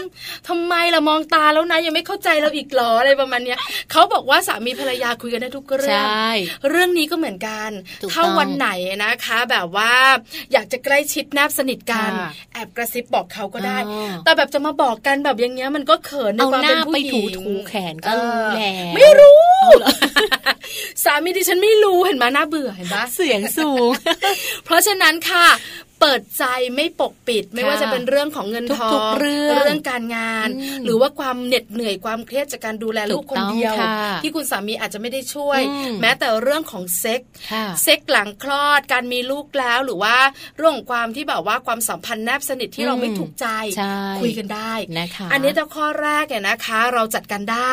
[0.48, 3.58] ทำไมเรามองตาแล้วนะยังไม่เข้าใจเราอีกหรออะไรประมาณเนี้ย
[3.90, 6.04] เขาบอกว่าสามีภรรยาคุยกันได้ทุกเรื่อง
[6.70, 7.70] เรื่องนี้ก็เหมือนกัน
[8.12, 8.68] ถ้าวันไหน
[9.04, 9.92] นะคะ แบบว่า
[10.52, 12.10] อยากจะใกล้ชิดแนบสนิทกัน
[12.52, 13.78] แอบกระซิบบอกเขาก็ได้
[14.24, 19.40] แต่แบบจะมาบอกกันแบบอย่างเงี้ยมันก็เขินในความเป็นผู้หญิงถูแขนก็รู้แล้วไม่รู้
[21.04, 23.90] สามีดิฉันไม่รู้เห็นไหมน่าเบื่อเห็นปะเสียงสูง
[24.64, 25.46] เพราะฉะนั้นค่ะ
[26.00, 30.48] เปิดใจไม่ปกปิด ไม่ว่าจะเป็นเรื่องของเงินทองเรื่องการงาน
[30.84, 33.74] หรือว่าความเหน็ดเหนื่อยความเครียดจากการดูแลลูกคนเดียว
[34.22, 35.60] ที่คุณสามีอาจจะไม่ได้ช่วย
[36.00, 37.20] แม้แต่เรื่องของเซ็ก
[37.82, 40.16] เซ็กหลังคลอดการมีลูกแล้วหรือว่า
[40.56, 43.46] เรื่องของความที่แบบว่าความสัมพันธ์แนบสนิทที่เราไม่ถูกใจ
[44.20, 47.72] คุยกันได้นะคะอันนี้จะข้อแรกเนี่ยนะคะ เราจัดการได้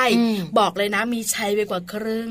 [0.60, 2.28] บอกเลยนะมีชัยไปกว่าครึ่ง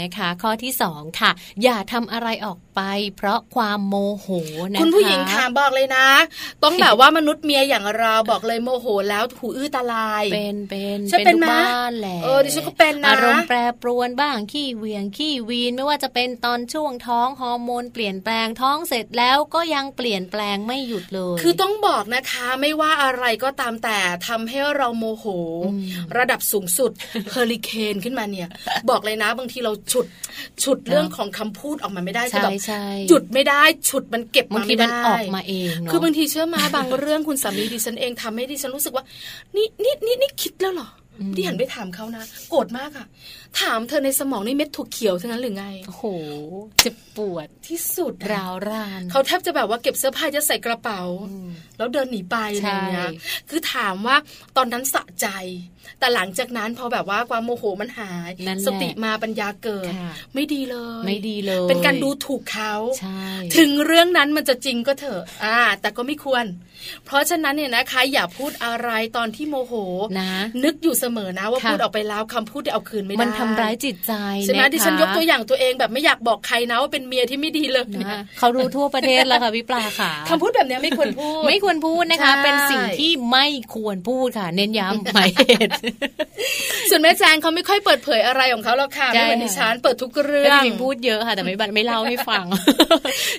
[0.00, 1.30] นะคะ ข้อที่สองค่ะ
[1.62, 2.80] อย่าทำอะไรออกไป
[3.16, 4.26] เพราะความโมโห
[4.72, 6.06] นะคะคุณผู้หญิงถามบอกเลยนะ
[6.62, 25.24] ต้องแบบว่ามนุษย์เมียอย่างเราบอกเลยโมโหแล้วหูอื้อตาลาย เป็นเป็นใช่เป็นบ้านแหละเออดิฉันก็เป็นนะอารมณ์แปรปรวนบ้างขี้เวียงขี้วีนไม่ว่าจะเป็นตอนช่วงท้องฮอร์โมนเปลี่ยนแปลงท้องเสร็จแล้วก็ยังเปลี่ยนแปลงไม่หยุดเลย คือต้องบอกนะคะไม่ว่าอะไรก็ตามแต่ทำให้เราโมโห
[26.18, 26.90] ระดับสูงสุด
[27.30, 28.48] เฮอริเคนขึ้นมาเนี่ย
[28.90, 30.06] บอกเลยนะบางทีเราฉุด
[30.62, 39.04] ฉุดเรื่องของคำพูดออกมาไม่ได้ใช่ใช่หยุดไม่ได้ฉุดมันเก็บมาไม่ได้ออกมาเองคือบางทีเชื่อมาบางเรื่องคุณสามีดิฉันเองทำให้ดิฉันรู้สึกว่า
[39.56, 40.90] นี่นี่นี่นี่คิดแล้วเหรอ
[41.34, 43.06] ที่หันไปถามเขานะ โกรธมากอะ
[43.60, 46.04] ถามเธอในสมองนี่เม็ดถั่วเขียวทั้งนั้นหรือไง โอ้โห
[46.82, 51.00] เจ็บปวดที่สุดราวรานเขาแทบจะแบบว่าเก็บเสื้อผ้าจะใส่กระเป๋า
[51.76, 53.10] แล้วเดินหนีไปอะไรเงี้ย
[53.50, 54.16] คือถามว่า
[54.56, 55.26] ตอนนั้นสะใจ
[56.00, 58.30] แต่หลังจากนั้นพอแบบว่าความโมโหมันหาย
[58.66, 59.92] สติมาปัญญาเกิด
[60.34, 62.74] ไม่ดีเลย ไม่ดีเลย เป็นการดูถูกเขา
[63.56, 66.44] ถึงเรื่องนั้นมันจะจริงก็เถอะอ่า แต่ก็ไม่ควร
[67.06, 69.72] เพราะฉะนั้นเนี่ยนะคะอย่าพูดอะไรตอนที่โมโห
[70.20, 70.32] นะ
[70.64, 77.84] นึกอยู่เสสมอนะว่าพูดออกไปแล้วคำพูดเอาคืนไม่ได้มันทำร้ายจิตใจใช่ไหมดิฉันยกตัวอย่างตัวเองแบบไม่อยากบอกใครนะว่าเป็นเมียที่ไม่ดีเลย
[78.38, 85.75] เขารู้ทั่วประเทศแล้วค่ะพี่ปลาค่ะคำพูดแบบนี้ไม่ควรพูด ไม่ควรพูดนะคะ เป็นสิ่งที่ไม่ควรพูดค่ะ เน้นย้ำหมายเหตุ
[86.90, 92.44] ส่วนแม่แจงเขาไม่ค่อยเปิดเผยอะไรของเขาหรอกค่ะไม่เหมือนดิฉันเปิดทุกเรื่องพูดเยอะค่ะ แต่ไม่บัไม่เล่าให้ฟัง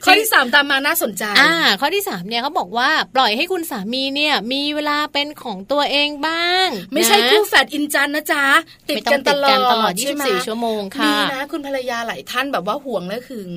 [0.03, 8.43] ข้อที่สามตามมาน่าสนใจ อ่า ข้อที่สามเนี่ยเขาบอกว่าปล่อยให้คุณสามีเนี่ย มีเวลาเป็นของตัวเองบ้าง ไม่ใช่คู่แฝดอินจันนะจ๊ะ
[8.89, 13.51] ติดกันตลอดตลอด 24 ชั่วโมงค่ะมีนะคุณภรรยาหลายท่านแบบว่าห่วงและหึง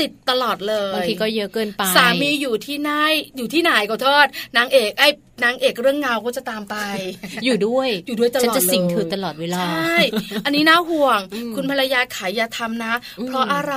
[0.00, 2.90] ติดตลอดเลยบางทีก็เยอะเกินไปสามีอยู่ที่ไหน
[3.36, 4.26] อยู่ที่ไหนก็โทษ
[4.56, 5.08] นางเอกไอ้
[5.44, 6.76] นางเอกเรื่องเงาก็จะตามไป
[7.44, 9.96] อยู่ด้วยอยู่ด้วยตลอดฉันจะสิงเธอตลอดเวลาใช่
[10.44, 11.20] อันนี้น่าห่วง
[11.56, 12.94] คุณภรรยาขายยาทำนะ
[13.26, 13.74] เพราะอะไร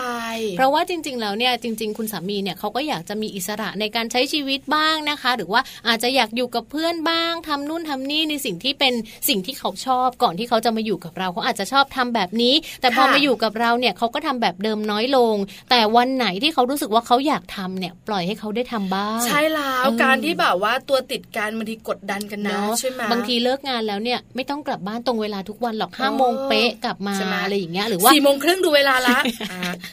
[0.57, 8.93] เพราะว่าจริง ๆ แล้วเนี่ยจริง ๆ คุณสามีเนี่ยเขาก็อยากจะมีอิสระในการใช้ชีวิตบ้างนะคะ หรือว่าอาจจะอยากอยู่กับเพื่อนบ้างทำนู่นทำนี่ในสิ่งที่เป็น
[9.29, 15.35] สิ่งที่เขาชอบก่อนที่เขาจะมาอยู่กับเราเขาอาจจะชอบทำแบบนี้ แต่พอมาอยู่กับเราเนี่ยเขาก็ทำแบบเดิมน้อยลง
[15.69, 29.17] แต่วันไหนที่เขารู้สึกว่าเขาอยากทำเนี่ยปล่อยให้เขาได้ทำบ้าง ใช่แล้วการที่แบบว่าตัวติดการบางทีกดดันกันนะใช่ไหมบางทีเลิกงานแล้วเนี่ยไม่ต้องกลับบ้านตรงเวลาทุกวันหรอกห้าโมงเป๊ะกลับมาอะไรอย่างเงี้ยหรือว่าสี่โมงครึ่งดูเวลาละ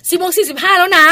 [0.08, 1.06] สี่โมงสี่สิบห้าแล้วนะ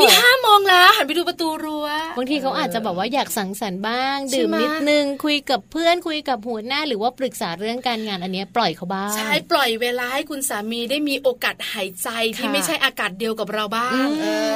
[0.00, 13.90] นี่ห้าโมงแล้วหันไปดูประตูรั้วบางทีเขาอาจจะแบบว่าอยากสังสรรค์บ้าง ดื่มนิดนึงคุยกับเพื่อนคุยกับหัวหน้า หรือว่าปรึกษาเรื่องการงานอันนี้ปล่อยเขาบ้างใช่ปล่อยเวลาให้คุณสามีได้มีโอกาสหายใจที่ไม่ใช่อากาศเดียวกับเราบ้า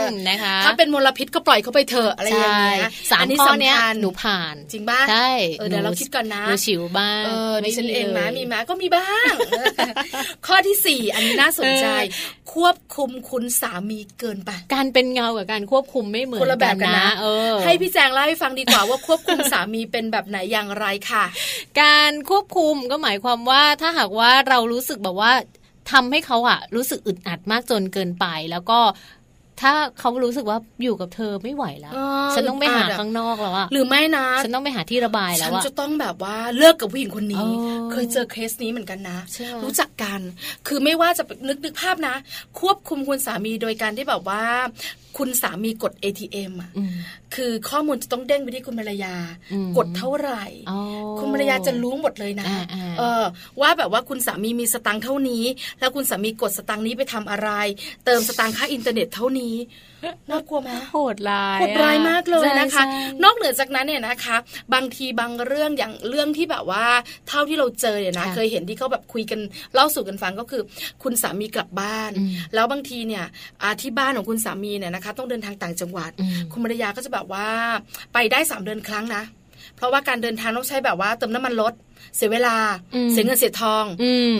[0.09, 5.29] งนะคะถ้าเป็นมลพิษก็ปล่อยเขาไปเถอะอะไรอย่างเงี้ยสามข้อเนี้ยหนูผ่านจริงบ้าใช่
[5.69, 9.33] เดี๋ยวเราคิดก่อนนะหนูฉิวบ้างเออดิฉันเองนะมีมาก็มีบ้าง
[10.47, 11.87] ข้อที่สี่อันนี้น่าสนใจ
[12.55, 21.25] ควบคุมคุณสามีเกินไปการเป็นเงากับการควบคุมไม่เหมือนกันนะเออให้พี่แจงเล่าให้ฟังดีกว่าว่าควบคุมสามีเป็นแบบไหนอย่างไรค่ะ
[21.83, 25.33] การควบคุมก็หมายความว่าถ้าหากว่าเรารู้สึกแบบว่า
[25.93, 28.79] ทำให้เขาอะรู้สึกอึดอัดมากจนเกินไปแล้วก็
[29.64, 31.92] ถ้าเขารู้สึกว่าอยู่กับเธอไม่ไหวแล้ว
[32.35, 37.46] ฉันต้องไปหาข้างนอกแล้วอะหรือไม่นะ ฉันต้องไปหาที่ระบายแล้วฉันจะต้องแบบว่าเลิกกับผู้หญิงคนนี้
[37.92, 39.18] เคยเจอเคสนี้เหมือนกันนะ
[39.64, 40.20] รู้จักกัน
[40.66, 42.14] คือไม่ว่าจะนึกนึกภาพนะ
[42.61, 44.42] ควบคุมคุณสามีโดยการที่แบบว่า
[45.18, 46.71] คุณสามีกด ATM อะ
[47.35, 49.15] คือข้อมูลจะต้องเด้งไปที่คุณภรรยา
[49.77, 50.44] กดเท่าไหร่
[51.19, 52.46] คุณภรรยาจะรู้หมดเลยนะ
[52.98, 53.25] เออ
[53.60, 55.44] ว่าแบบว่าคุณสามีมีสตังค์เท่านี้
[55.81, 57.50] แล้วคุณสามีกดสตังค์นี้ไปทำอะไร
[58.04, 59.54] เติมสตังค์ค่าอินเทอร์เน็ตเท่านี้
[60.31, 62.85] น่ากลัวไหมโหดร้ายโหดร้ายมากเลยนะคะ
[63.25, 64.37] นอกเหนือจากนั้นเนี่ยนะคะ
[64.75, 66.87] บางทีบางเรื่องอย่างเรื่องที่แบบว่า
[67.29, 69.40] เท่าที่เราเจอเนี่ยนะเคยเห็นที่เขาแบบคุยกัน
[69.75, 70.62] เล่าสู่กันฟังก็คือ
[71.02, 72.12] คุณสามีกลับบ้าน
[72.54, 73.25] แล้วบางทีเนี่ย
[73.81, 76.11] ที่บ้านของคุณสามีเนี่ยนะคะต้องเดินทางต่างจังหวัด
[76.52, 77.46] คุณภรรยาก็จะแบบว่า
[78.13, 79.23] ไปได้สามเดือนครั้งนะ
[79.77, 81.73] เพราะว่าการเดินทางต้องใช้แบบว่าเติมน้ำมันรถ
[82.17, 82.56] เสียเวลา
[83.12, 83.85] เสียเงินเสียทอง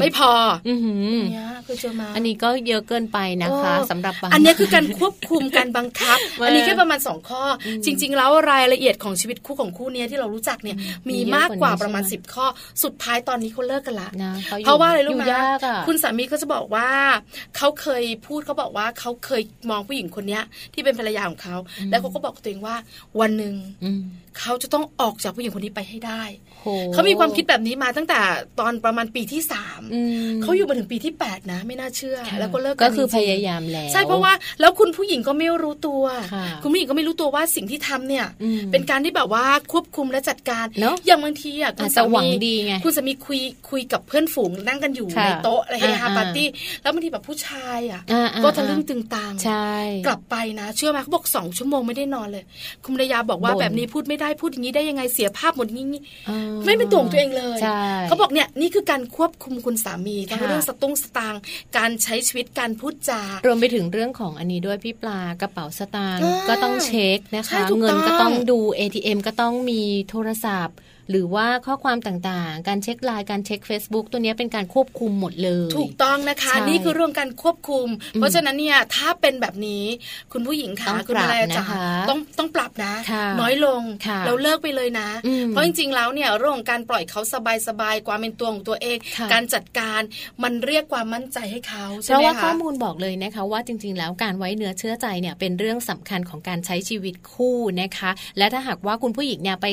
[0.01, 0.31] ไม่พอ
[1.33, 7.43] เนี่ยคือจะมาอันนี้ก็เยอะเกินไปนะคะสำหรับอันนี้คือการควบคุมการบังคับ อันนี้แค่ประมาณสองข้อ
[7.85, 10.77] จริง ๆ แล้วรายละเอียดของชีวิตคู่ของคู่นี้ที่เรารู้จักเนี่ย
[11.11, 12.47] มีมากกว่าประมาณสิบข้อ
[12.85, 14.11] สุดท้ายตอนนี้เขาเลิกกันละ
[14.64, 15.25] เพราะว่าอะไรรู้ไหม
[15.87, 16.89] คุณสามีก็จะบอกว่า
[17.57, 20.41] เขาเคยพูดเขาบอกว่าเขาเคยมองผู้หญิงคนนี้
[20.75, 21.57] ที่เป็นภรรยาของเขา
[21.91, 22.77] แล้วเขาก็บอกตัวเองว่า
[23.20, 23.55] วันหนึ่ง
[24.39, 26.22] เขาจะต้องออกจากผู้หญิงคนนี้ไปให้ได้
[26.93, 28.20] เขามีความคิดแบบนี้มาตั้งแต่
[28.61, 29.80] ตอนประมาณปีที่สาม
[30.43, 36.03] เขาอยู่มาถึงปีที่แปดนะ ไม่น่าเชื่อ แล้วก็เลิกก็คือพยายามแล้ว ใช่เพราะว่าแล้วคุณผู้หญิงก็ไม่รู้ตัว
[36.62, 38.26] คุณผู้หญิงก็ไม่รู้ตัวว่าสิ่งที่ทำเนี่ย
[38.72, 40.66] เป็นการที่แบบว่าควบคุมและจัดการ
[41.07, 42.26] อย่างบางทีอะคุณสามี
[42.85, 46.49] คุณสามีคุยคุยกับเพื่อนฝูงนั่งกันอยู่ในโต๊ะอะไรเฮฮาปาร์ตี้
[46.82, 48.03] แล้วบางทีแบบผู้ชายอะ
[48.45, 49.35] ก็ทะลึ่งตึงตัง
[50.07, 52.45] กลับไปนะ เชื่อไหมเขาบอกสองชั่วโมงไม่ได้นอนเลย
[52.85, 55.87] คุณภรรยาบอกว่าแบบนี้พูดไม่ได้พูดอย่างนี้ได้ยังไงเสียภาพหมดงี้
[56.64, 57.59] ไม่เป็นตัวของตัวเองเลย
[58.09, 61.35] เขาบอกเนี่ยนี่คือการควบคุมคุณสามีทั้งเรื่องสตุ้งสตาง
[61.77, 70.77] การใช้ชีวิตการพูดจารวมไปถึงเรื่องของอันนี้ด้วยพี่ปลากระเป๋าสตางค์ก็ต้องเช็คนะคะ เงินก็ต้องดู ATM ก็ต้องมีโทรศัพท์
[71.11, 79.85] หรือว่าข้อความต่างๆ การเช็คไลน์การเช็ค Facebook ตัวนี้เป็นการควบคุมหมดเลย ถูกต้องนะคะ นี่คือเรื่องการควบคุม เพราะฉะนั้นเนี่ยถ้าเป็นแบบนี้
[80.33, 81.65] คุณผู้หญิงค่ะคุณอะไรจ๋า
[82.11, 82.95] ต้องต้องปรับนะ
[83.41, 83.83] น้อยลง
[84.27, 85.09] แล้วเลิกไปเลยนะ
[85.49, 87.21] เพราะจริงๆแล้วเนี่ยเรื่องของการปล่อยเขา
[87.69, 88.97] สบายๆความเป็นตัวของตัวเอง
[89.33, 90.01] การจัดการ
[90.43, 99.67] มันเรียกความมั่นใจให้เขาเพราะว่าข้อมูลบอกเลยนะคะว่าจริง ๆ แล้วการไว้เนื้อเชื่อใจเนี่ยเป็นเรื่องสำคัญของการใช้ชีวิตคู่นะคะ และถ้าหากว่าคุณผู้หญิงเนี่ยไป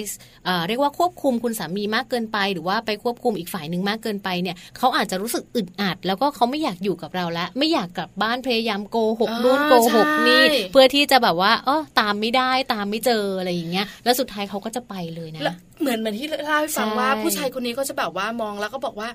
[0.68, 15.42] เรียกว่าควบคุมคุณสามีมากเกินไป หรือว่าไปควบคุมอีกฝ่ายหนึ่งมากเกินไปเนี่ยเขาอาจจะรู้สึกอึดอัด แล้วก็เขาไม่อยากอยู่กับเราแล้วไม่อยากกลับบ้านพยายามโกหกนู่นโกหกนี่เพื่อที่จะแบบว่าเออตามไม่ได้ตามไม่เจออะไรอย่างเงี้ย แล้วสุดท้ายเขาก็จะไปเลยนะ
[15.82, 19.10] เหมือนเหมือนที่เล่าให้ฟังว่าผู้ชายคนนี้ก็จะแบบว่ามองแล้วก็บอกว่า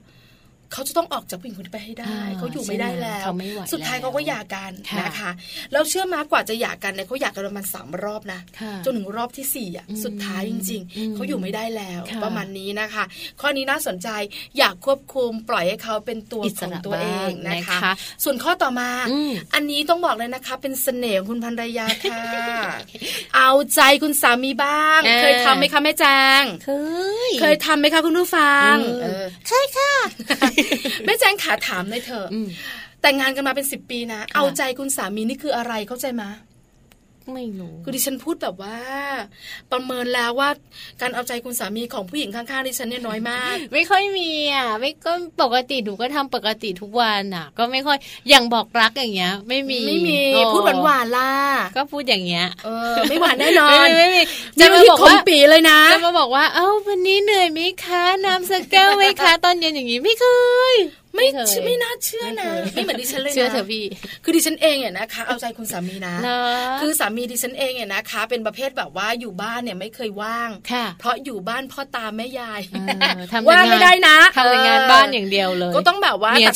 [0.72, 3.26] เขาจะต้องออกจากผู้หญิงคนนี้ไปให้ได้ เขาอยู่ไม่ได้แล้ว
[3.72, 5.30] สุดท้ายเขาก็หย่ากันนะคะ
[5.72, 8.40] แล้วเชื่อมากว่าจะหย่ากันเนี่ยเขาหย่ากันประมาณสามรอบนะ
[8.84, 13.04] จนถึงรอบที่สี่อะสุดท้ายจริง ๆ เขาอยู่ไม่ได้แล้วประมาณนี้นะคะ
[13.40, 14.08] ข้อนี้น่าสนใจ
[14.58, 17.78] อยากควบคุมปล่อยให้เขาเป็นตัวของตัวเองนะคะ
[18.24, 18.90] ส่วนข้อต่อมา
[19.54, 22.22] อันนี้ต้องบอกเลยนะคะ เป็นเสน่ห์ของคุณภรรยาค่ะ
[23.36, 26.04] เอาใจคุณสามีบ้าง เคยทำไหมคะแม่แจ
[26.40, 26.70] งเค
[27.28, 28.74] ยเคยทำไหมคะคุณผู้ฟัง
[29.48, 29.92] ใช่ค่ะ
[31.04, 32.28] แม่แจ้งขาถามเลยเถอะ
[33.02, 36.22] แต่งงานกันมาเป็นสิบปีนะ เอาใจคุณสามีนี่คืออะไรเข้าใจไหม
[37.34, 38.78] ไม่รู้คือดิฉันพูดแบบว่า
[39.72, 40.48] ประเมินแล้วว่า
[41.00, 45.12] การเอาใจคุณสามีของผู้หญิงข้างๆดิฉันเนี่ยน้อยมาก ไม่ค่อยมีอะไม่ก็
[45.42, 47.98] ปกติหนูก็ทำปกติทุกวันอะ ก็ไม่ค่อย
[48.28, 50.20] อย่างบอกรักอย่างเงี้ย ไม่มีไม่มี
[50.52, 51.32] พูดหวานหวานล่ะ
[51.76, 54.22] ก็พูดอย่างเงี้ยเออไม่หวานแน่นอนไม่มี
[54.60, 60.26] จะมาบอกว่าปีเลยนะจะมาบอกว่า เอ้าวันนี้เหนื่อยไหมคะน้ำสเกลไหมคะ ตอนเย็นอย่างงี้ไม่เค
[60.72, 60.76] ย
[61.16, 61.26] ไม่
[61.66, 63.84] ไม่น่าเชื่อนะไม่เหมือนดิฉันเลยนะเชื่อเถอะพี่
[64.24, 66.14] คือดิฉันเองเนี่ยนะคะ เอาใจคุณสามีนะ
[66.80, 70.50] คือสามีดิฉันเองเนี่ยนะคะ เป็นประเภทแบบว่าอยู่บ้านเนี่ยไม่เคยว่าง
[71.00, 72.60] เพราะอยู่บ้านพ่อตาแม่ยาย
[73.48, 76.54] ว่างไม่ได้นะทำงานบ้านอย่างเดียวเลย ก็ต้องแบบว่าตัด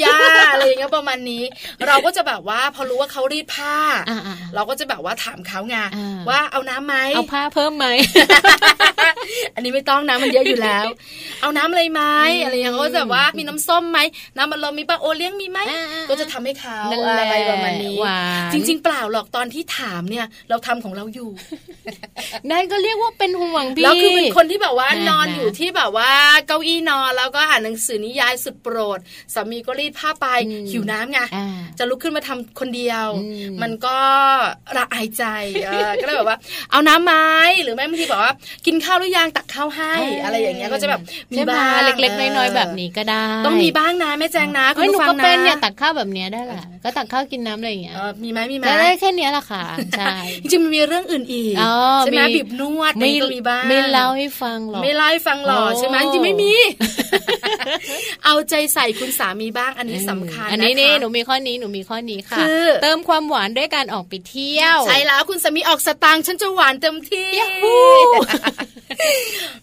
[0.00, 0.18] หญ้า
[0.52, 1.42] อะไรอย่างเงี้ยประมาณนี้
[1.86, 3.74] เราก็จะแบบว่าพอรู้ว่าเขารีดผ้า
[4.54, 5.76] เราก็จะแบบว่าถามเขาไง
[6.28, 7.86] ว่าเอาน้ำไหมเอาผ้าเพิ่มไหม
[9.54, 10.84] อันนี้ไม่ต้องนะมันเยอะอยู่แล้ว
[11.40, 12.02] เอาน้ำอะไรไหม
[12.42, 15.58] อะไรอย่างเงี้ยก็จะแบบว่ามีน้ำส้มไหมน้ำมันลมมีปะโอเลี้ยงมีไหม
[16.08, 16.78] ก็จะทำให้เขา
[17.08, 17.98] อะไรประมาณนี้
[18.52, 21.30] จริง ๆ เปล่าหรอกตอนที่ถามเนี่ย เราทำของเราอยู่
[22.50, 26.10] นั่นก็เรียกว่าเป็นห่วงพี่แล้วคือเป็นคนที่แบบว่านอนอยู่ที่แบบว่า
[26.46, 28.98] เก้าอี้นอนแล้วก็อ่านหนังสือนิยายสุดโปรด
[29.34, 30.26] สามีก็รีดผ้าไป
[30.70, 31.20] หิวน้ำไง
[31.78, 33.06] จะลุกขึ้นมาทำคนเดียว
[33.62, 33.96] มันก็
[34.76, 35.24] ระอายใจ
[36.00, 36.38] ก็เลยแบบว่า
[36.70, 37.26] เอาน้ำไม้
[37.62, 38.34] หรือแม่บางทีบอกว่า
[38.66, 39.92] กินข้าวหรือยังตักข้าวให้
[40.24, 41.00] อะไรอย่างเงี้ยก็จะแบบ
[41.32, 49.64] มีบ้างเล็กๆน้อยๆแบบนี้ก็ได้ ต้องมีบ้างนะแม่แจงนะคุณฟังนะเป็นเนี่ยตักข้าวแบบเนี้ยได้แหละก็ตักข้าวกินน้ำอะไรอย่างเงี้ยมีไหมมีไหมได้แค่นี้แหละค่ะ
[49.98, 51.54] ใช่จริงๆมันมีเรื่องอื่นอีก
[52.00, 56.52] ใช่ไหมบีบนวดไม่ก็มีบ้างไม่เล่าให้ฟังหรอกไม่เล่าให้ฟังหรอกใช่ไหมจริงไม่มี
[58.24, 62.38] เอาใจใส่คุณสามีบ้างอันนี้สำคัญ อันนี้นี่หนูมีข้อนี้หนูมีข้อนี้ค่ะ
[62.82, 67.28] เติมความหวานด้วยการออกไปเที่ยว ใช่แล้วคุณสามีออกสตางค์ฉันจะหวานเต็มที่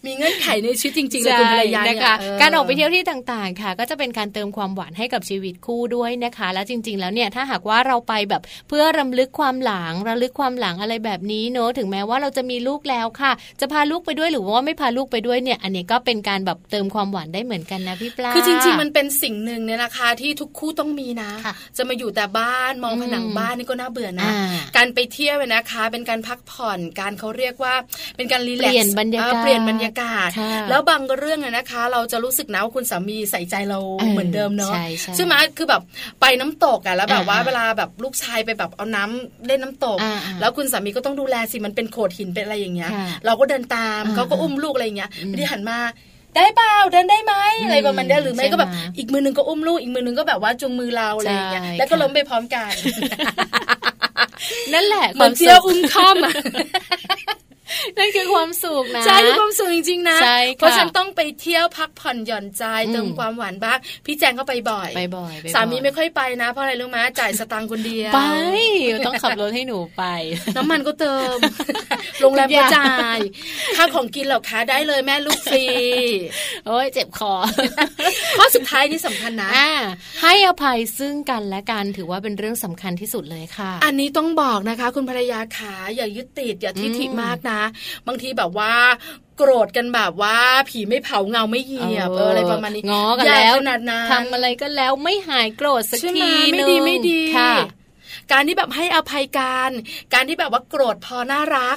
[0.04, 21.30] มีเงื่อนไขในชีวิตจริงๆเลยคุณภรรยานะคะการออกไปเที่ยวที่ต่างๆค่ะ ก็จะเป็นการเติมความหวานให้กับชีวิตคู่ด้วยนะคะ แล้วจริง ๆ แล้วเนี่ยถ้าหากว่าเราไปแบบเพื่อรำลึกความหลังระลึกความหลังอะไรแบบนี้เนอะถึงแม้ว่าเราจะมีลูกแล้วค่ะ จะพาลูกไปด้วยหรือว่าไม่พาลูกไปด้วยเนี่ย อันนี้ก็เป็นการแบบเติมความหวานได้เหมือนกันนะพี่ปลาคือจริง ๆ มันเป็นสิ่งหนึ่งเนี่ยนะคะที่ทุกคู่ต้องมีนะ
[21.76, 24.30] จะมาอยู่แต่บ้านมองผนังบ้านนี่ก็น่าเบื่อนะ
[24.76, 27.74] การไปเที่ยวนะคะ เป็นการพักผ่อนการเขาเรียกว่า
[28.16, 30.28] เป็นการรีแลกซ์เปลี่ยนบรรยากาศเปลี่ยนบรรยากาศ
[30.70, 33.78] แล้วบางเรื่องนะคะ เราจะรู้สึกนะว่าคุณสามีใส่ใจเรา
[34.10, 34.74] เหมือนเดิมเนาะ
[35.16, 35.82] ใช่ไหมคือแบบ
[36.20, 39.98] ไปน้ำตกอะแล้วแบบว่าเวลาแบบลูกชายไปแบบเอาน้ำเล่นน้าตก
[40.40, 42.90] แล้วคุณสามีก็ต้องดูแลสิมันเป็นโขดหินเป็นอะไรอย่างเงี้ย
[43.26, 45.78] เราก็เดินตามเขาก็อุ้มลูกอะไรอย่างเงี้ยไม่ได้หันมา
[46.36, 52.70] ได้เปล่าเดินได้ไหมอะไรประมาณนี้หรือไม่ก็แบบอีกมือนึงก็อุ้มลูกอีกมือนึงก็แบบว่าจุงมือเราอะไรอย่างเงี้ยแล้วก็ล้มไปพร้อมกัน
[54.74, 56.16] นั่นแหละเหมือนเที่ยวอุ้มข้าม
[57.98, 60.18] นั่นคือความสุขนะใช่คือความสุขจริงๆนะ
[60.56, 68.20] เพราะฉันต้องไปเที่ยวพักผ่อนหย่อนใจเติมความหวานบ้างพี่แจงก็ไปบ่อยไปบ่อยสามีไม่ค่อยไปนะ เพราะอะไรรู้ไหมจ่ายสตางค์คนเดียวไป
[69.06, 70.04] ต้องขับรถให้หนูไป
[70.56, 71.36] น้ำมันก็เติม
[72.20, 73.18] โรงแรมก็จ่าย
[73.76, 75.64] ค่าของกินเหรอคะได้เลยแม่ลูกฟรี
[76.66, 77.32] โอ้ยเจ็บคอ
[78.38, 79.50] ข้อสุดท้ายนี่สำคัญนะ
[80.22, 87.53] ให้อภัยซึ่งกันและกันถือว่าเป็นเรื่องสำคัญที่สุดเลยค่ะ อันนี้ต้องบอกนะคะ คุณภรรยาขาอย่ายึดติดอย่าทิฐิมากนะ
[88.06, 88.72] บางทีแบบว่า
[89.36, 90.36] โกรธกันแบบว่า
[90.68, 93.54] ผีไม่เผาเงาไม่เหยียบเอออะไรประมาณนี้งอกันแล้ว
[94.12, 97.54] ทำอะไรก็แล้วไม่หายโกรธสักทีไม่ดีไม่ดีค่ะ
[98.32, 99.70] การที่แบบให้อภัยการ
[100.14, 101.76] การที่แบบว่าโกรธพอน่ารัก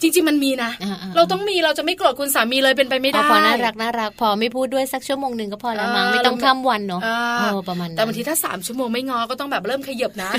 [0.00, 0.70] จริง ๆ มันมีนะ
[1.16, 7.00] เราต้องมีเราจะไม่โกรธคุณสามีเลยเป็นไปไม่ได้พอน่ารักน่ารัก พอไม่พูดด้วยสักชั่วโมงหนึ่งก็พอแล้วมั้งไม่ต้องข้ามวันเนาะ
[7.68, 10.30] ประมาณแต่บางทีถ้าสามชั่วโมงไม่งอก็ต้องแบบเริ่มขยับนะ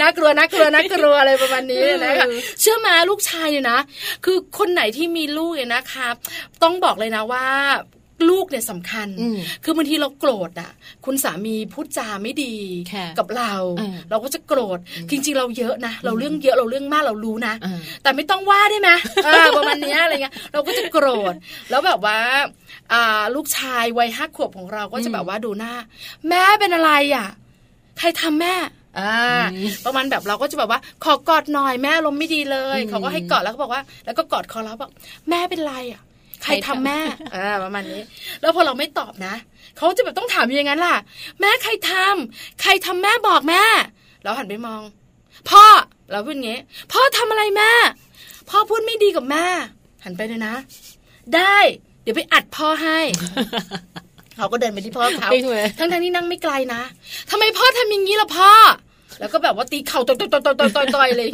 [0.00, 2.26] น่ากลัวน่ากลัวน่ากลัวอะไรประมาณนี้นะคะ
[2.60, 3.78] เชื่อมาลูกชายเนี่ยนะ
[4.24, 6.08] คือคนไหนที่มีลูกเนี่ยนะคะ
[6.62, 7.46] ต้องบอกเลยนะว่า
[8.30, 9.08] ลูกเนี่ยสำคัญ
[9.64, 10.70] คือบางทีเราโกรธอะ
[11.04, 12.54] คุณสามีพูดจาไม่ดี
[13.18, 13.52] กับเรา
[14.10, 14.78] เราก็จะโกรธ
[15.10, 17.54] จริงๆเราเยอะนะ เราเรื่องเยอะเราเรื่องมากเรารู้นะ
[18.02, 18.90] แต่ไม่ต้องว่าได้ไหม
[19.56, 21.34] ประมาณนี้อะไรเงี้ยเราก็จะโกรธ
[21.70, 22.18] แล้วแบบว่า
[23.34, 25.72] ลูกชายวัยห้าขวบของเราก็จะแบบว่าดูหน้า
[26.28, 27.26] แม่เป็นอะไรอะ
[27.98, 28.54] ใครทำแม่
[28.98, 29.42] อ่า
[29.84, 34.90] ประมาณแบบเราก็จะแบบว่า ขอกอดหน่อยแม่ลมไม่ดีเลย เขาก็ให้กอดแล้วก็บอกว่า แล้วก็กอดคอเราบอก
[35.30, 36.02] แม่เป็นไรอะ
[36.44, 36.98] ใครทำแม่
[37.34, 38.02] อ่าประมาณนี้
[38.40, 39.34] แล้วพอเราไม่ตอบนะ
[39.76, 40.96] เขาจะแบบต้องถามอย่างนั้นล่ะ
[41.40, 43.62] แม่ใครทำใครทำแม่บอกแม่
[44.22, 44.82] เราหันไปมอง
[45.50, 45.64] พ่อ
[46.10, 46.58] เราพูดงี้
[46.92, 47.72] พ่อทำอะไรแม่
[48.50, 49.46] พ่อพูดไม่ดีกับแม่
[50.04, 50.54] หันไปเลยนะ
[51.36, 51.56] ได้
[52.02, 52.98] เดี๋ยวไปอัดพ่อให้
[54.36, 55.30] เขาก็เดินไปที่พ่อเขา
[55.78, 56.82] ทั้งทั้งที่นั่งไม่ไกลนะ
[57.30, 58.50] ทำไมพ่อทำอย่างนี้ล่ะพ่อ
[59.20, 61.28] แล้วก็แบบว่าตีเข่าต่อยต่อยต่อยต่อยต่อยต่อยเลย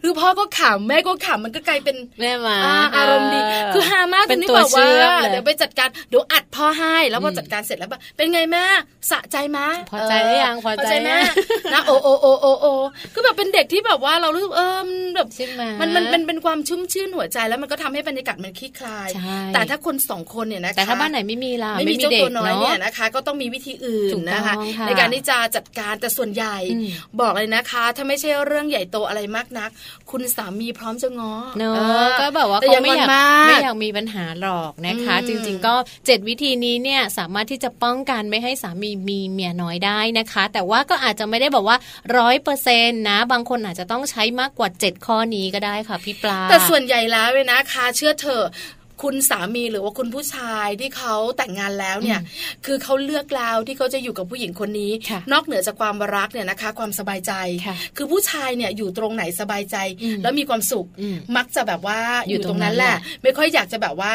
[0.00, 2.56] หรือพ่อก็ขำแม่ก็ขำมันก็กลายเป็นแม่มา
[2.96, 3.40] อารมณ์ดี
[3.74, 4.88] คือฮามากตรงนี้บอกว่า
[5.30, 8.64] เดี๋ยวไปจัดการเดี๋ยวอัดพ่อให้แล้วพอจัดการเสร็จแล้วเป็นไงแม่
[9.10, 9.60] สะใจไหม
[9.90, 11.16] พอใจหรือยังพอใจแม่
[11.72, 12.66] นะโอโอโอโอโอ
[13.14, 14.80] ก็แบบเป็นเด็กที่แบบว่าเรารู้สึกเออ
[15.14, 15.28] แบบ
[15.80, 19.08] มันมันมันเป็นความชุ่มชื่นหัวใจแล้วมันก็ทำให้บรรยากาศมันคลี่คลาย
[19.54, 24.54] แต่ถ้าคนสองคนเนี่ยนะคะแต่ถ้าบ้านไหนไม่มีล่ะไม่มีเจ้าตัวน้อยเนี่ยนะคะ ก็ต้องมีวิธีอื่นนะคะ
[24.86, 26.56] ในการที่จะจัดการแต่ส่วนใหญ่
[27.20, 29.70] บอกเลยนะคะ ถ้าไม่ใช่เรื่องใหญ่โตอะไรมากนัก
[30.10, 33.08] คุณสามีพร้อมจะง้อเนอะก็แบบว่าเขาไม่อยาก
[33.48, 35.74] ไม่อยากมีปัญหาหรอกนะคะ จริง ๆ ก็
[36.06, 41.76] เจ็ดวิธีนี้เนี่ยสามารถที่จะป้องกันไม่ให้สามีมีเมียน้อยได้นะคะ แต่ว่าก็อาจจะไม่ได้บอกว่า
[42.18, 48.46] ร้อยเปอร์เซ็นต์นะ บางคนอาจจะต้องใช้มากกว่าเจ็ดข้อนี้ก็ได้ค่ะพี่ปลาแต่ส่วนใหญ่แล้วเลยนะคะ เชื่อเถอะ
[49.02, 52.20] คุณสามีหรือว่าคุณผู้ชายที่เขาแต่งงานแล้วเนี่ย
[52.66, 54.92] คือเขาเลือกแล้วที่เขาจะอยู่กับผู้หญิงคนนี้
[55.32, 57.32] นอกเหนือจากความรักเนี่ยนะคะ ความสบายใจ
[57.96, 59.76] คือผู้ชายเนี่ยอยู่ตรงไหนสบายใจ
[60.22, 60.86] แล้วมีความสุข
[61.36, 64.14] มักจะแบบว่าอยู่ตรงนั้นแหละ ไม่ค่อยอยากจะแบบว่า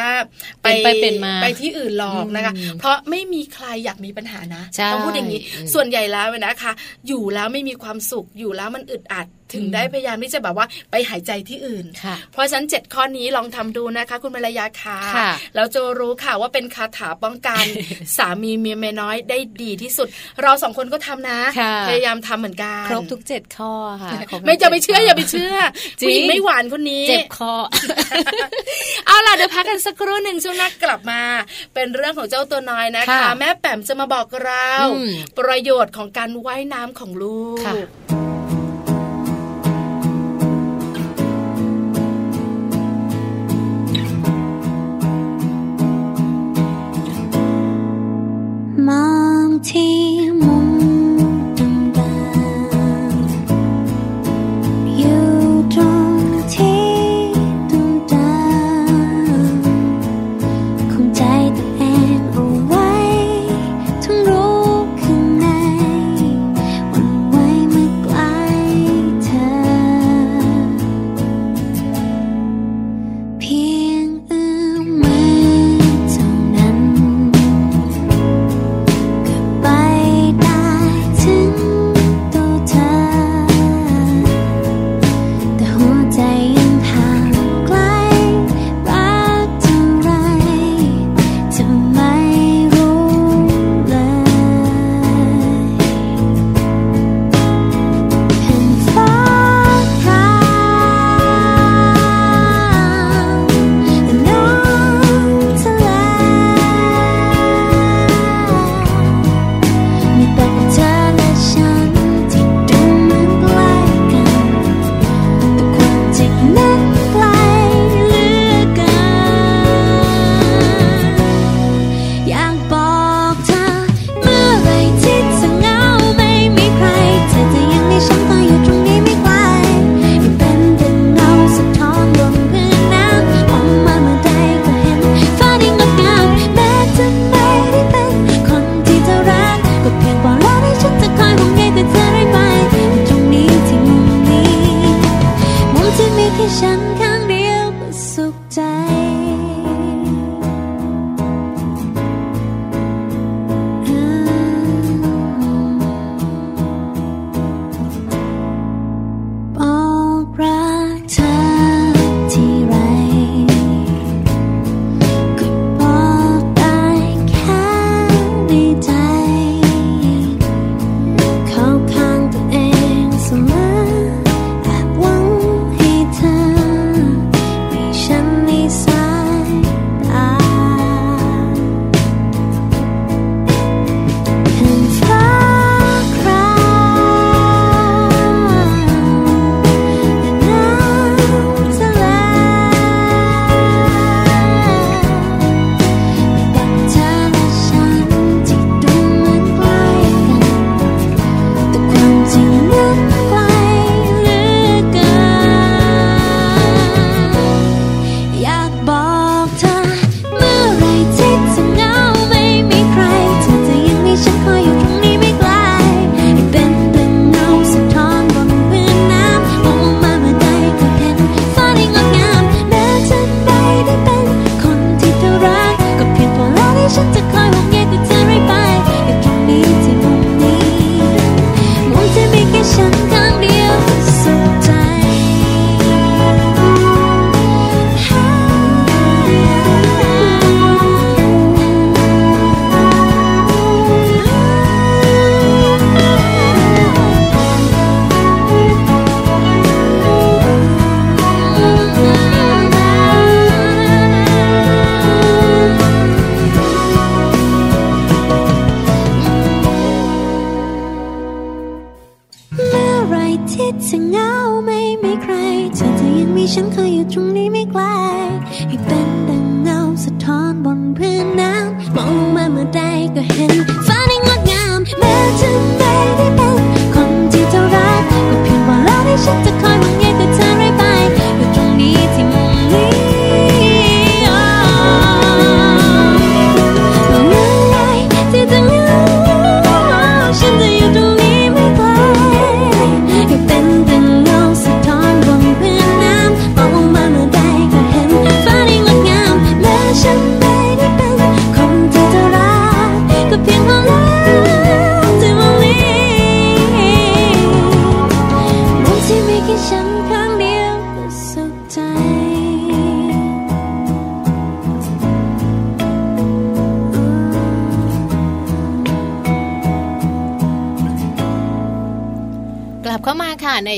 [0.64, 5.42] ไปไปเป็นมาไปที่อื่นหรอกนะคะ เพราะไม่มีใครอยากมีปัญหานะต้องพูดอย่างนี้
[5.74, 6.72] ส่วนใหญ่แล้วนะคะ
[7.08, 11.86] อยู่แล้วไม่มีความสุขอยู่แล้วมันอึดอัด ถึงได้พยายามที่จะแบบว่าไปหายใจที่อื่น
[12.32, 15.00] เพราะฉะนั้นเจ็ดข้อนี้ลองทำดูนะคะ คุณภรรยาค่ะ
[15.56, 17.64] แล้วจะรู้ค่ะว่าเป็นคาถาป้องกัน
[18.18, 20.08] สามีเมียเมียน้อยได้ดีที่สุด
[20.41, 21.39] เราสองคนก็ทำนะ
[21.88, 23.72] พยายามทำเหมือนกันครบทุกเจ็ดข้อ
[24.04, 24.12] ค่ะ
[24.45, 25.56] ไม่จะไม่เชื่ออย่าไปเชื่อ
[26.00, 27.54] ผู้หญิงไม่หวานคนนี้ เจ็บคอ
[29.08, 31.22] เอาล่ะเดี๋ยวพักกันสักครู่หนึ่งช่วงนักกลับมา
[31.74, 34.70] เป็นเรื่องของเจ้าตัวน้อยนะคะ แม่แป๋มจะมาบอกเรา
[35.39, 37.66] ประโยชน์ของการว่ายน้ำของลูก
[50.53, 50.66] อง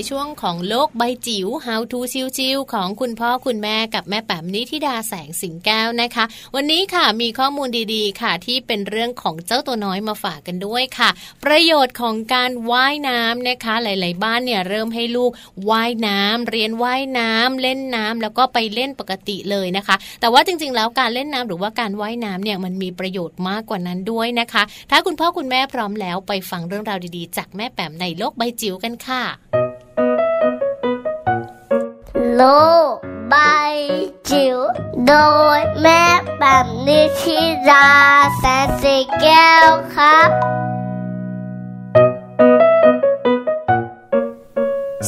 [0.10, 2.00] ช่วงของโลกใบจิ๋ว How to
[2.38, 11.10] ชิวๆของคุณพ่อคุณแม่กับแม่แป๋มนิธิดาแสงสิงแก้วนะคะ วันนี้ค่ะมีข้อมูลดีๆ ค่ะ ที่เป็นเรื่องของเจ้าตัวน้อยมาฝากกันด้วยค่ะ
[11.44, 15.32] ประโยชน์ของการว่ายน้ำนะคะ หลาย ๆ บ้านเนี่ยเริ่มให้ลูก
[15.70, 29.24] ว่ายน้ำเรียนว่ายน้ำเล่นน้ำแล้วก็ไปเล่นปกติเลยนะคะ แต่ว่าจริง ๆ แล้วการเล่นน้ำหรือว่าการว่ายน้ำเนี่ยมันมีประโยชน์มากกว่านั้นด้วยนะคะ ถ้าคุณพ่อคุณแม่พร้อมแล้วไปฟังเรื่องราวดีๆ จากแม่แป๋มในโลกใบจิ๋วกันค่ะ
[32.42, 32.44] ล
[32.92, 32.94] ก
[33.30, 33.36] ใบ
[34.30, 34.58] จิ๋ว
[35.08, 35.14] โด
[35.58, 36.04] ยแม่
[36.40, 37.88] แบบนิชิรา
[38.38, 40.30] แสนสีแก้วครับ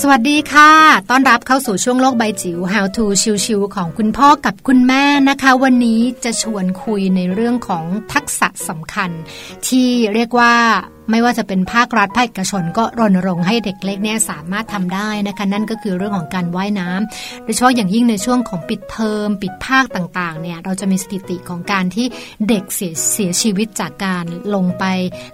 [0.02, 0.72] สวัสดีค่ะ
[1.10, 3.06] ต้อนรับเข้าสู่ช่วงโลกใบจิ๋ว How to
[3.46, 9.10] ชิวๆของคุณพ่อกับคุณแม่นะคะ วันนี้จะชวนคุยในเรื่องของทักษะสำคัญ
[9.68, 10.56] ที่เรียกว่า
[11.12, 22.06] ไม่ว่าจะเป็นภาครัฐภาคเอกชน ก็รณรงค์ให้เด็กเล็กเนี่ยสามารถทำได้นะคะนั่นก็คือเรื่องของการว่ายน้ำโดยเฉพาะอย่างยิ่งในช่วงของปิดเทอมปิดภาคต่างๆเนี่ยเราจะมีสถิติของการที่
[22.50, 24.84] เด็กเสียเสียชีวิตจากการลงไป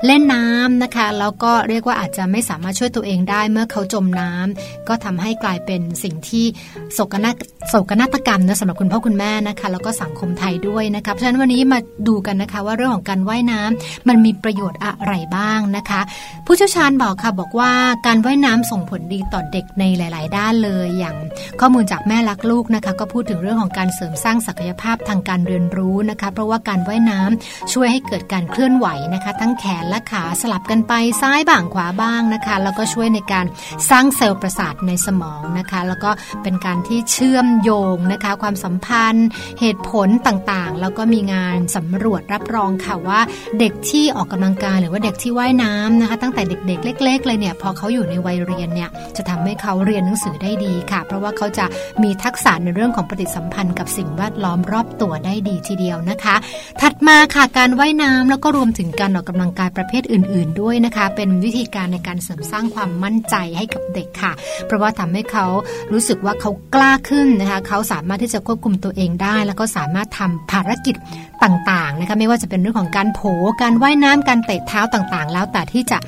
[0.05, 6.45] เล่นน้ำนะคะ แล้วก็เรียกว่าอาจจะไม่สามารถช่วยตัวเองได้เมื่อเขาจมน้ำก็ทำให้กลายเป็นสิ่งที่
[6.93, 7.31] โศกนา
[7.69, 16.01] โศกนาฏกรรมนะสำหรับคุณพ่อคุณแม่นะคะ แล้วก็สังคมไทยด้วยนะคะเพราะฉะนั้นวันนี้มาดูกันนะคะว่าเรื่องของการว่ายน้ำมันมีประโยชน์อะไรบ้างนะคะ
[16.45, 17.71] ผู้เชี่ยวชาญบอกค่ะบอกว่า
[18.05, 21.15] การว่ายน้ำส่งผลดีต่อเด็กในหลาย ๆ ด้านเลย อย่าง
[21.59, 33.45] ข้อมูลจากแม่รักลูกนะคะ ก็พูดถึงเรื่องของการเสริมสร้างศักยภาพทางการเรียนรู้นะคะ เพราะว่าการว่ายน้ำช่วยให้เกิดการเคลื่อนไหวนะคะ ทั้งแขนและขาสลับกันไปซ้ายบ้างขวาบ้างนะคะ แล้วก็ช่วยในการ
[33.89, 36.11] สร้างเซลล์ประสาทในสมองนะคะ แล้วก็
[36.43, 39.27] เป็นการที่เชื่อมโยงนะคะ ความสัมพันธ์
[39.59, 43.19] เหตุผลต่าง ๆ แล้วก็มีงานสำรวจรับรองค่ะว่า
[43.59, 51.65] เด็กที่ออกกำลังกายหรือว่าเด็กที่ว่ายน้ำนะคะ ตั้งแต่เด็ก ๆ เล็ก ๆ เลยเนี่ยพอเขาอยู่ในวัยเรียนเนี่ยจะทำให้เขาเรียนหนังสือได้ดีค่ะ เพราะว่าเขาจะ
[52.03, 56.35] มีทักษะในเรื่องของปฏิสัมพันธ์กับสิ่งแวดล้อมรอบตัวได้ดีทีเดียวนะคะ
[56.81, 64.33] ถัดมาค่ะการว่ายน้ำแล้วก็รวมถึงการออกกำลังกายประเภทอื่น ๆ ด้วยนะคะ เป็นวิธีการในการเสริมสร้างความมั่นใจให้กับเด็กค่ะ
[64.65, 65.45] เพราะว่าทำให้เขา
[65.91, 70.95] รู้สึกว่าเขากล้าขึ้นนะคะเขาสามารถที่จะควบคุมตัวเองได้ แล้วก็สามารถทำภารกิจ
[71.43, 73.21] ต่างๆนะคะไม่ว่าจะเป็นเรื่องของการโผ
[73.61, 75.99] การว่ายน้ำการเตะเท้าต่างๆแล้วแต่ที่จะ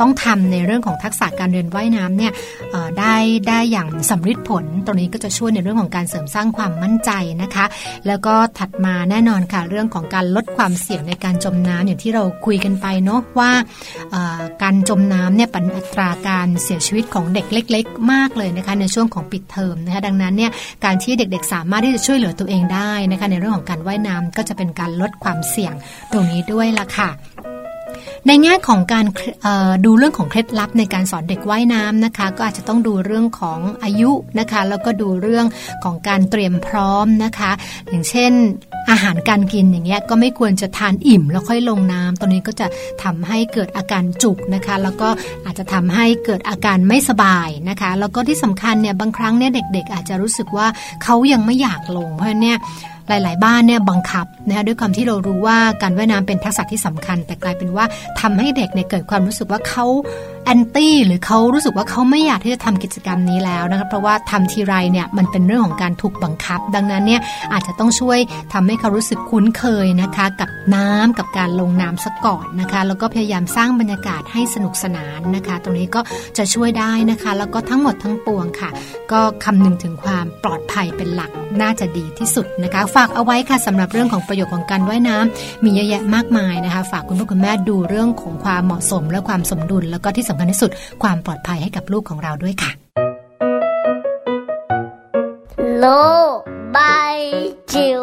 [0.00, 2.32] ต้องทำในเรื่องของทักษะการเรียนว่ายน้ำเนี่ย
[2.98, 3.16] ได้
[3.48, 7.10] ได้อย่างสำฤทธิ์ผล ตรงนี้ก็จะช่วยในเรื่องของการเสริมสร้างความมั่นใจ
[7.42, 7.64] นะคะ
[8.06, 13.50] แล้วก็ถัดมาแน่นอนค่ะเรื่องของการลดความเสี่ยงในการจมน้ำอย่างที่เราคุยกันไปเนาะว่า
[14.62, 20.50] การจมน้ำเนี่ยปันอัตราการเสียชีวิตของเด็กเล็ก ๆ มากเลยนะคะในช่วงของปิดเทอมนะคะดังนั้นเนี่ย
[20.84, 25.74] การที่เด็กๆ สามารถที่จะช่วยเหลือตัวเองได้นะคะในเรื่องของการว่ายน้ำก็จะเป็นการลดความเสี่ยง
[26.12, 27.10] ตรงนี้ด้วยละค่ะ
[28.26, 29.04] ในแง่ของการ
[29.84, 35.46] ดูเรื่องของเคล็ดลับในการสอนเด็กว่ายน้ำนะคะ ก็อาจจะต้องดูเรื่องของอายุนะคะ แล้วก็ดูเรื่อง
[35.84, 37.50] ของการเตรียมพร้อมนะคะ
[37.88, 38.32] อย่างเช่น
[38.90, 42.66] อาหารการกินอย่างเงี้ยก็ไม่ควรจะทานอิ่มแล้วค่อยลงน้ำตัวนี้ก็จะ
[43.02, 45.08] ทำให้เกิดอาการจุกนะคะ แล้วก็
[45.44, 50.66] อาจจะทำให้เกิดอาการไม่สบายนะคะ แล้วก็ที่สำคัญเนี่ยบางครั้งเนี่ยเด็ก ๆ อาจจะรู้สึกว่า
[51.02, 52.56] เขายังไม่อยากลงเพราะเนี่ย
[53.08, 57.84] หลาย ๆ บ้านเนี่ยบังคับนะคะด้วยความที่เรารู้ว่าการว่ายน้ำเป็นทักษะที่สำคัญ แต่กลายเป็นว่า
[58.20, 59.86] ทำให้เด็กเนี่ยเกิดความรู้สึกว่าเขา
[60.46, 67.20] แอนตี้หรือเขารู้สึกว่าเขาไม่อยากที่จะทำกิจกรรมนี้แล้วนะคะเพราะว่าทำทีไรเนี่ยมันเป็นเรื่องของการถูกบังคับ ดังนั้นเนี่ย
[67.52, 68.18] อาจจะต้องช่วย
[68.52, 76.00] ทำให้เขารู้สึกคุ้นเคยนะคะกับน้ำกับการลงน้ำซะก่อนนะคะ แล้วก็พยายามสร้างบรรยากาศให้สนุกสนานนะคะ ตรงนี้ก็
[76.38, 78.70] จะช่วยได้นะคะ แล้วก็ทั้งหมดทั้งปวงค่ะ
[79.12, 81.30] ก็คำนึงถึงความปลอดภัยเป็นหลัก
[81.62, 90.70] น่าจะดีที่สุดนะคะฝากเอาไว้ค่ะสำหรับเรื่องของประโยชน์ของการว่ายน้ำมีเยอะแยะมากมายนะคะ ฝากคุณพ่อคุณแม่ดูเรื่องของความเหมาะสมและความสมดุล แล้วก็ที่สำคัญที่สุด
[91.02, 92.70] ความปลอดภัยให้กับลูกของเราด้วยค่ะ
[95.78, 95.84] โล
[96.76, 97.18] บาย
[97.72, 98.00] จิ๋ว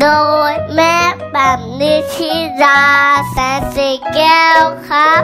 [0.00, 0.06] โด
[0.50, 0.96] ยแม่
[1.32, 2.32] แบบนิชิ
[2.62, 2.82] รา
[3.30, 5.22] แสนสีแก้วครับ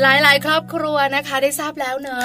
[0.00, 2.22] หลายๆ ครอบครัวนะคะได้ทราบแล้วเนอะ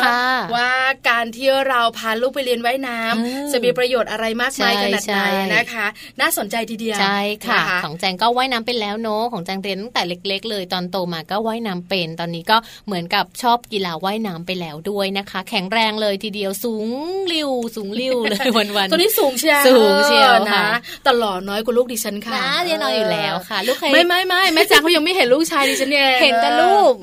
[0.55, 0.71] ว่า
[1.09, 5.19] การที่เราพาลูกไปเรียนว่ายน้ำจะมีประโยชน์อะไรมากมายขนาดไหน
[5.55, 5.87] นะคะ
[6.21, 12.57] น่าสนใจทีเดียวใช่ค่ะ ของแจงก็ว่ายน้ำเป็นแล้วเนอะของแจงเรียนตั้งแต่เล็ก ๆ เลยตอนโตมาก็ว่ายน้ำเป็น ตอนนี้ก็
[12.87, 16.87] เหมือนกับชอบกีฬาว่ายน้ำไปแล้วด้วยนะคะ แข็งแรงเลยทีเดียวสูง
[17.31, 20.65] ริ้วสูงริ้วเลยวันๆตัวนี้สูงเชียวสูงเชียวนะ
[21.07, 26.93] ตลอดน้อยกว่าลูกดิฉันค่ะนะเรียนน้อยอยู่แล้วค่ะ ลูกใครไม่ไม่ไม่แม่แจงเขายังไม่เห็นลูกชายดิฉันเองเห็นแต่ลูก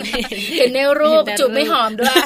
[0.56, 2.16] เห็นในรูปจุบไม่หอมด้วย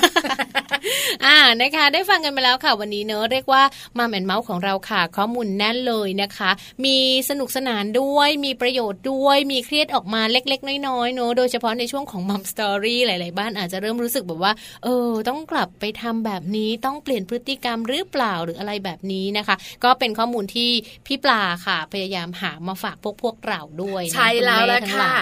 [1.27, 3.63] อ่านะคะ ได้ฟังกันไปแล้วค่ะ วันนี้เนอะเรียกว่า
[3.99, 6.51] มาแอนเมาส์ของเราค่ะ ข้อมูลแน่นเลยนะคะ
[6.85, 6.97] มี
[7.29, 14.53] สนุกสนานด้วยมีประโยชน์ด้วยมีเครียดออกมาเล็ก ๆ น้อยๆเนอะโดยเฉพาะในช่วงของมัมสตอรี่หลาย ๆ บ้านอาจจะเริ่มรู้สึกแบบว่า
[14.85, 20.71] เออ ต้องกลับไปทำแบบนี้ต้องเปลี่ยนพฤติกรรมหรือเปล่าหรืออะไรแบบนี้นะคะ ก็เป็นข้อมูลที่
[21.07, 25.13] พี่ปลาค่ะ พยายามหามาฝากพวกพวกเราด้วยใช่แล้วละค่ะ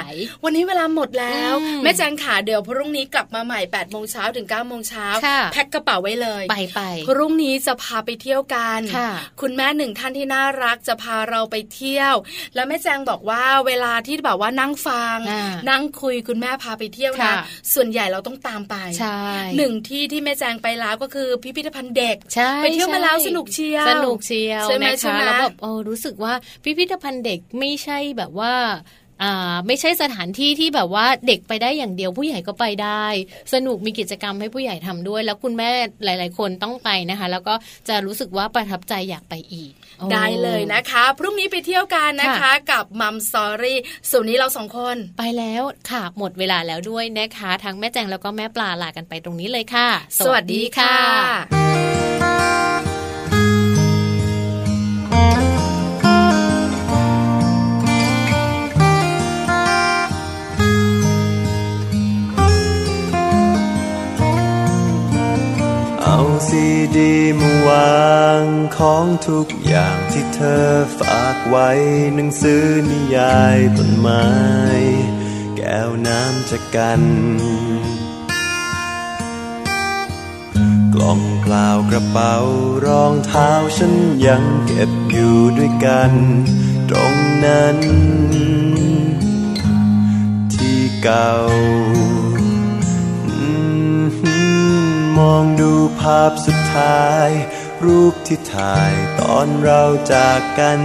[0.45, 5.07] วันนี้เวลาหมดแล้วแม่แจงขาเดี๋ยวพรุ่งนี้กลับมาใหม่8ปดโมงเช้าถึง9ก้าโมงเช้า
[5.53, 8.81] แพ็คกระเป๋าไว้เลยไปไปพรุ่งนี้จะพาไปเที่ยวกัน
[9.41, 12.15] คุณแม่หนึ่งท่านที่น่ารักจะพาเราไปเที่ยว
[12.55, 15.19] แล้วแม่แจงบอกว่าเวลาที่แบบว่านั่งฟัง
[15.71, 17.35] นั่งคุยคุณแม่พาไปเที่ยวนะ
[17.75, 18.77] ส่วนใหญ่เราต้องตามไป
[19.57, 22.17] หนึ่งที่ที่แม่แจงไปแล้วก็คือพิพิธภัณฑ์เด็ก
[22.63, 25.55] ไปเที่ยวมาแล้วสนุกเชียวสนุกเชียวใช่ไหมคะแล้วแบบ
[25.89, 26.33] รู้สึกว่า
[26.65, 28.75] พิพิธภัณฑ์เด็กไม่ใช่แบบว่าอ่า
[29.67, 33.05] ไม่ใช่สถานที่ที่แบบว่าเด็กไปได้อย่างเดียวผู้ใหญ่ก็ไปได้
[33.55, 35.71] สนุกมีกิจกรรมให้ผู้ใหญ่ทำด้วย แล้วคุณแม่
[36.05, 37.55] หลาย ๆ คนต้องไปนะคะ แล้วก็
[37.89, 39.73] จะรู้สึกว่าประทับใจอยากไปอีก
[40.13, 43.79] ได้เลยนะคะ พรุ่งนี้ไปเที่ยวกันนะคะ กับมัมสอรี่
[44.11, 49.89] ส่วนนี้เราสองคน ไปแล้วค่ะ หมดเวลาแล้วด้วยนะคะ ทั้งแม่แจงแล้วก็แม่ปลาลากันไปตรงนี้เลยค่ะ
[50.25, 52.66] สวัสดีค่ะ
[66.49, 66.67] ซี
[66.97, 68.45] ดีมาวาง
[68.79, 70.69] ของทุกอย่างที่เธอ
[71.01, 71.71] ฝากไว้
[72.15, 74.27] หนังสือนิยายต้นไม้
[75.57, 77.03] แก้วน้ำจะกัน
[80.95, 82.37] กล่องเปล่ากระเป๋า
[82.87, 83.93] รองเท้าฉัน
[84.27, 86.13] ยังเก็บอยู่ด้วยกัน
[86.91, 87.15] ตรง
[87.45, 87.79] นั้น
[90.53, 91.31] ที่เก่า
[95.19, 97.29] มองดูภาพสุดท้าย
[97.85, 100.81] รูปที่ถ่ายตอนเราจากกัน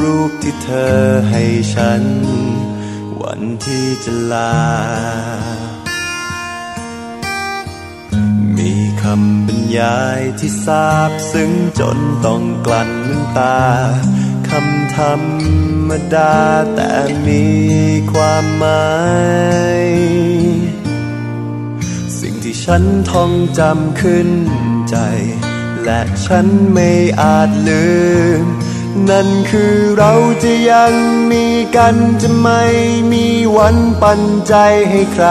[0.00, 0.98] รูปที่เธอ
[1.30, 1.42] ให้
[1.74, 2.04] ฉัน
[3.22, 4.56] วันที่จะลา
[8.56, 11.50] มีคำบรรยายที่ซาบซึ้ง
[11.80, 13.60] จนต้องกลั้นน้ำตา
[14.48, 15.20] คำธรร
[15.88, 16.34] มดา
[16.74, 16.94] แต่
[17.26, 17.44] มี
[18.12, 18.92] ความหมา
[19.80, 19.84] ย
[22.62, 24.28] ฉันท่องจำขึ้น
[24.90, 24.96] ใจ
[25.84, 26.90] และฉันไม่
[27.20, 27.86] อาจลื
[28.42, 28.44] ม
[29.10, 30.92] นั่นคือเราจะยัง
[31.30, 31.46] มี
[31.76, 32.62] กันจะไม่
[33.12, 33.26] มี
[33.56, 34.54] วันปันใจ
[34.90, 35.28] ให้ใคร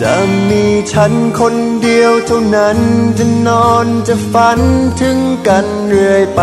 [0.00, 0.14] จะ
[0.48, 2.78] มีฉันคนเดียวเท่านั้น
[3.18, 4.60] จะนอนจะฝัน
[5.00, 5.18] ถึง
[5.48, 6.42] กันเรื่อยไป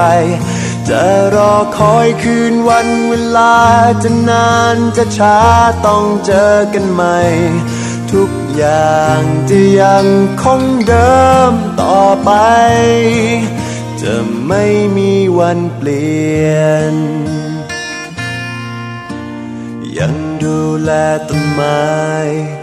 [0.89, 1.03] จะ
[1.35, 3.55] รอคอยคืนวันเวลา
[4.03, 5.37] จะนานจะช้า
[5.85, 7.19] ต้องเจอกันใหม่
[8.13, 10.05] ทุกอย่างจะยัง
[10.41, 12.31] คงเดิมต่อไป
[14.01, 14.15] จะ
[14.47, 14.65] ไม่
[14.97, 16.51] มีวันเปลี่ย
[16.91, 16.93] น
[19.97, 20.91] ยังดูแล
[21.29, 21.85] ต้นไม้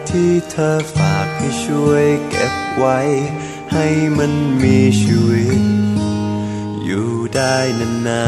[0.08, 2.98] ที่เธอฝากให้ช่วยเก็บไว้
[3.72, 3.86] ให้
[4.18, 4.32] มัน
[4.62, 5.62] มีชีวิต
[6.84, 7.56] อยู่ได้
[8.08, 8.26] นา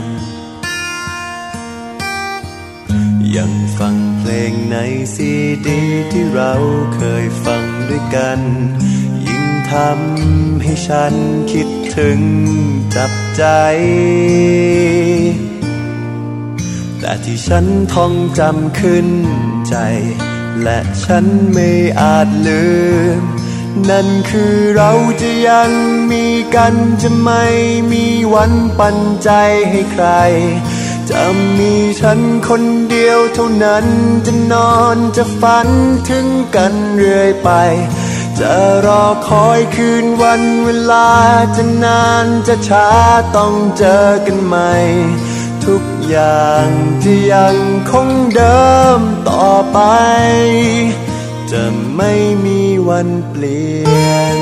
[0.00, 0.21] นๆ
[3.36, 4.76] ยังฟังเพลงใน
[5.14, 5.30] ซี
[5.66, 5.80] ดี
[6.12, 6.52] ที่เรา
[6.94, 8.40] เคยฟังด้วยกัน
[9.28, 11.14] ยิ่งทำให้ฉัน
[11.52, 12.20] คิดถึง
[12.96, 13.44] จับใจ
[16.98, 19.08] แต่ที่ฉันท่องจำขึ้น
[19.68, 19.76] ใจ
[20.62, 21.70] และฉันไม่
[22.00, 22.66] อาจลื
[23.20, 23.22] ม
[23.90, 25.70] นั่นคือเราจะยัง
[26.10, 27.44] มีกันจะไม่
[27.92, 29.30] มีวันปันใจ
[29.70, 30.06] ให้ใคร
[31.10, 31.22] จะ
[31.58, 33.86] มีฉันคนเดียวเท่านั้น
[34.26, 35.68] จะนอนจะฝัน
[36.08, 36.26] ถึง
[36.56, 37.50] กันเรื่อยไป
[38.38, 38.52] จะ
[38.86, 41.10] รอคอยคืนวันเวลา
[41.56, 42.88] จะนานจะช้า
[43.36, 44.72] ต้องเจอกันใหม่
[45.64, 46.66] ทุกอย่าง
[47.02, 47.56] จะยัง
[47.90, 49.78] คงเดิมต่อไป
[51.52, 51.62] จะ
[51.96, 52.12] ไม่
[52.44, 53.72] มีวันเปลี่
[54.10, 54.38] ยน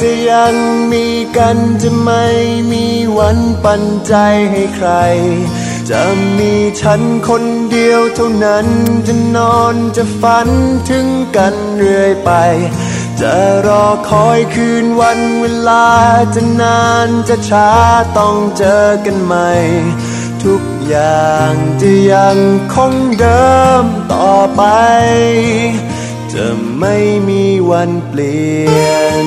[0.00, 0.54] จะยัง
[0.92, 2.24] มีกันจะไม่
[2.72, 2.86] มี
[3.18, 4.14] วันปันใจ
[4.50, 4.90] ให้ใคร
[5.90, 6.02] จะ
[6.38, 8.66] มีฉันคนเดียวเท่านั้น
[9.06, 10.48] จะนอนจะฝัน
[10.88, 12.30] ถึงกันเรื่อยไป
[13.20, 13.34] จะ
[13.66, 15.88] รอคอยคืนวันเวลา
[16.34, 17.70] จะนานจะช้า
[18.18, 19.50] ต้องเจอกันใหม่
[20.44, 22.38] ทุกอย่างจะยัง
[22.74, 23.50] คงเดิ
[23.82, 24.62] มต่อไป
[26.32, 26.46] จะ
[26.78, 26.96] ไม่
[27.28, 28.54] มีวันเปลี่
[28.88, 29.26] ยน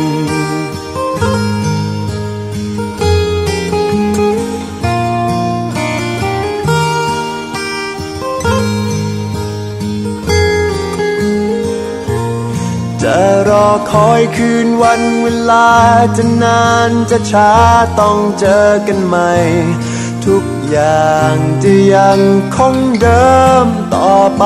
[13.04, 15.70] จะรอคอยคืนวันเวลา
[16.18, 17.52] จะนานจะช้า
[18.00, 19.32] ต้องเจอกันใหม่
[20.26, 22.20] ทุกอย่างจะยัง
[22.56, 23.34] คงเดิ
[23.64, 24.46] มต่อไป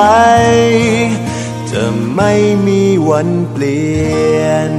[1.70, 1.82] จะ
[2.16, 2.32] ไม่
[2.66, 3.96] มีวันเปลี่
[4.42, 4.72] ยน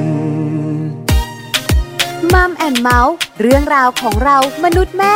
[2.33, 5.15] มัมแอนเมาส์เรื่องราวของเรามนุษย์แม่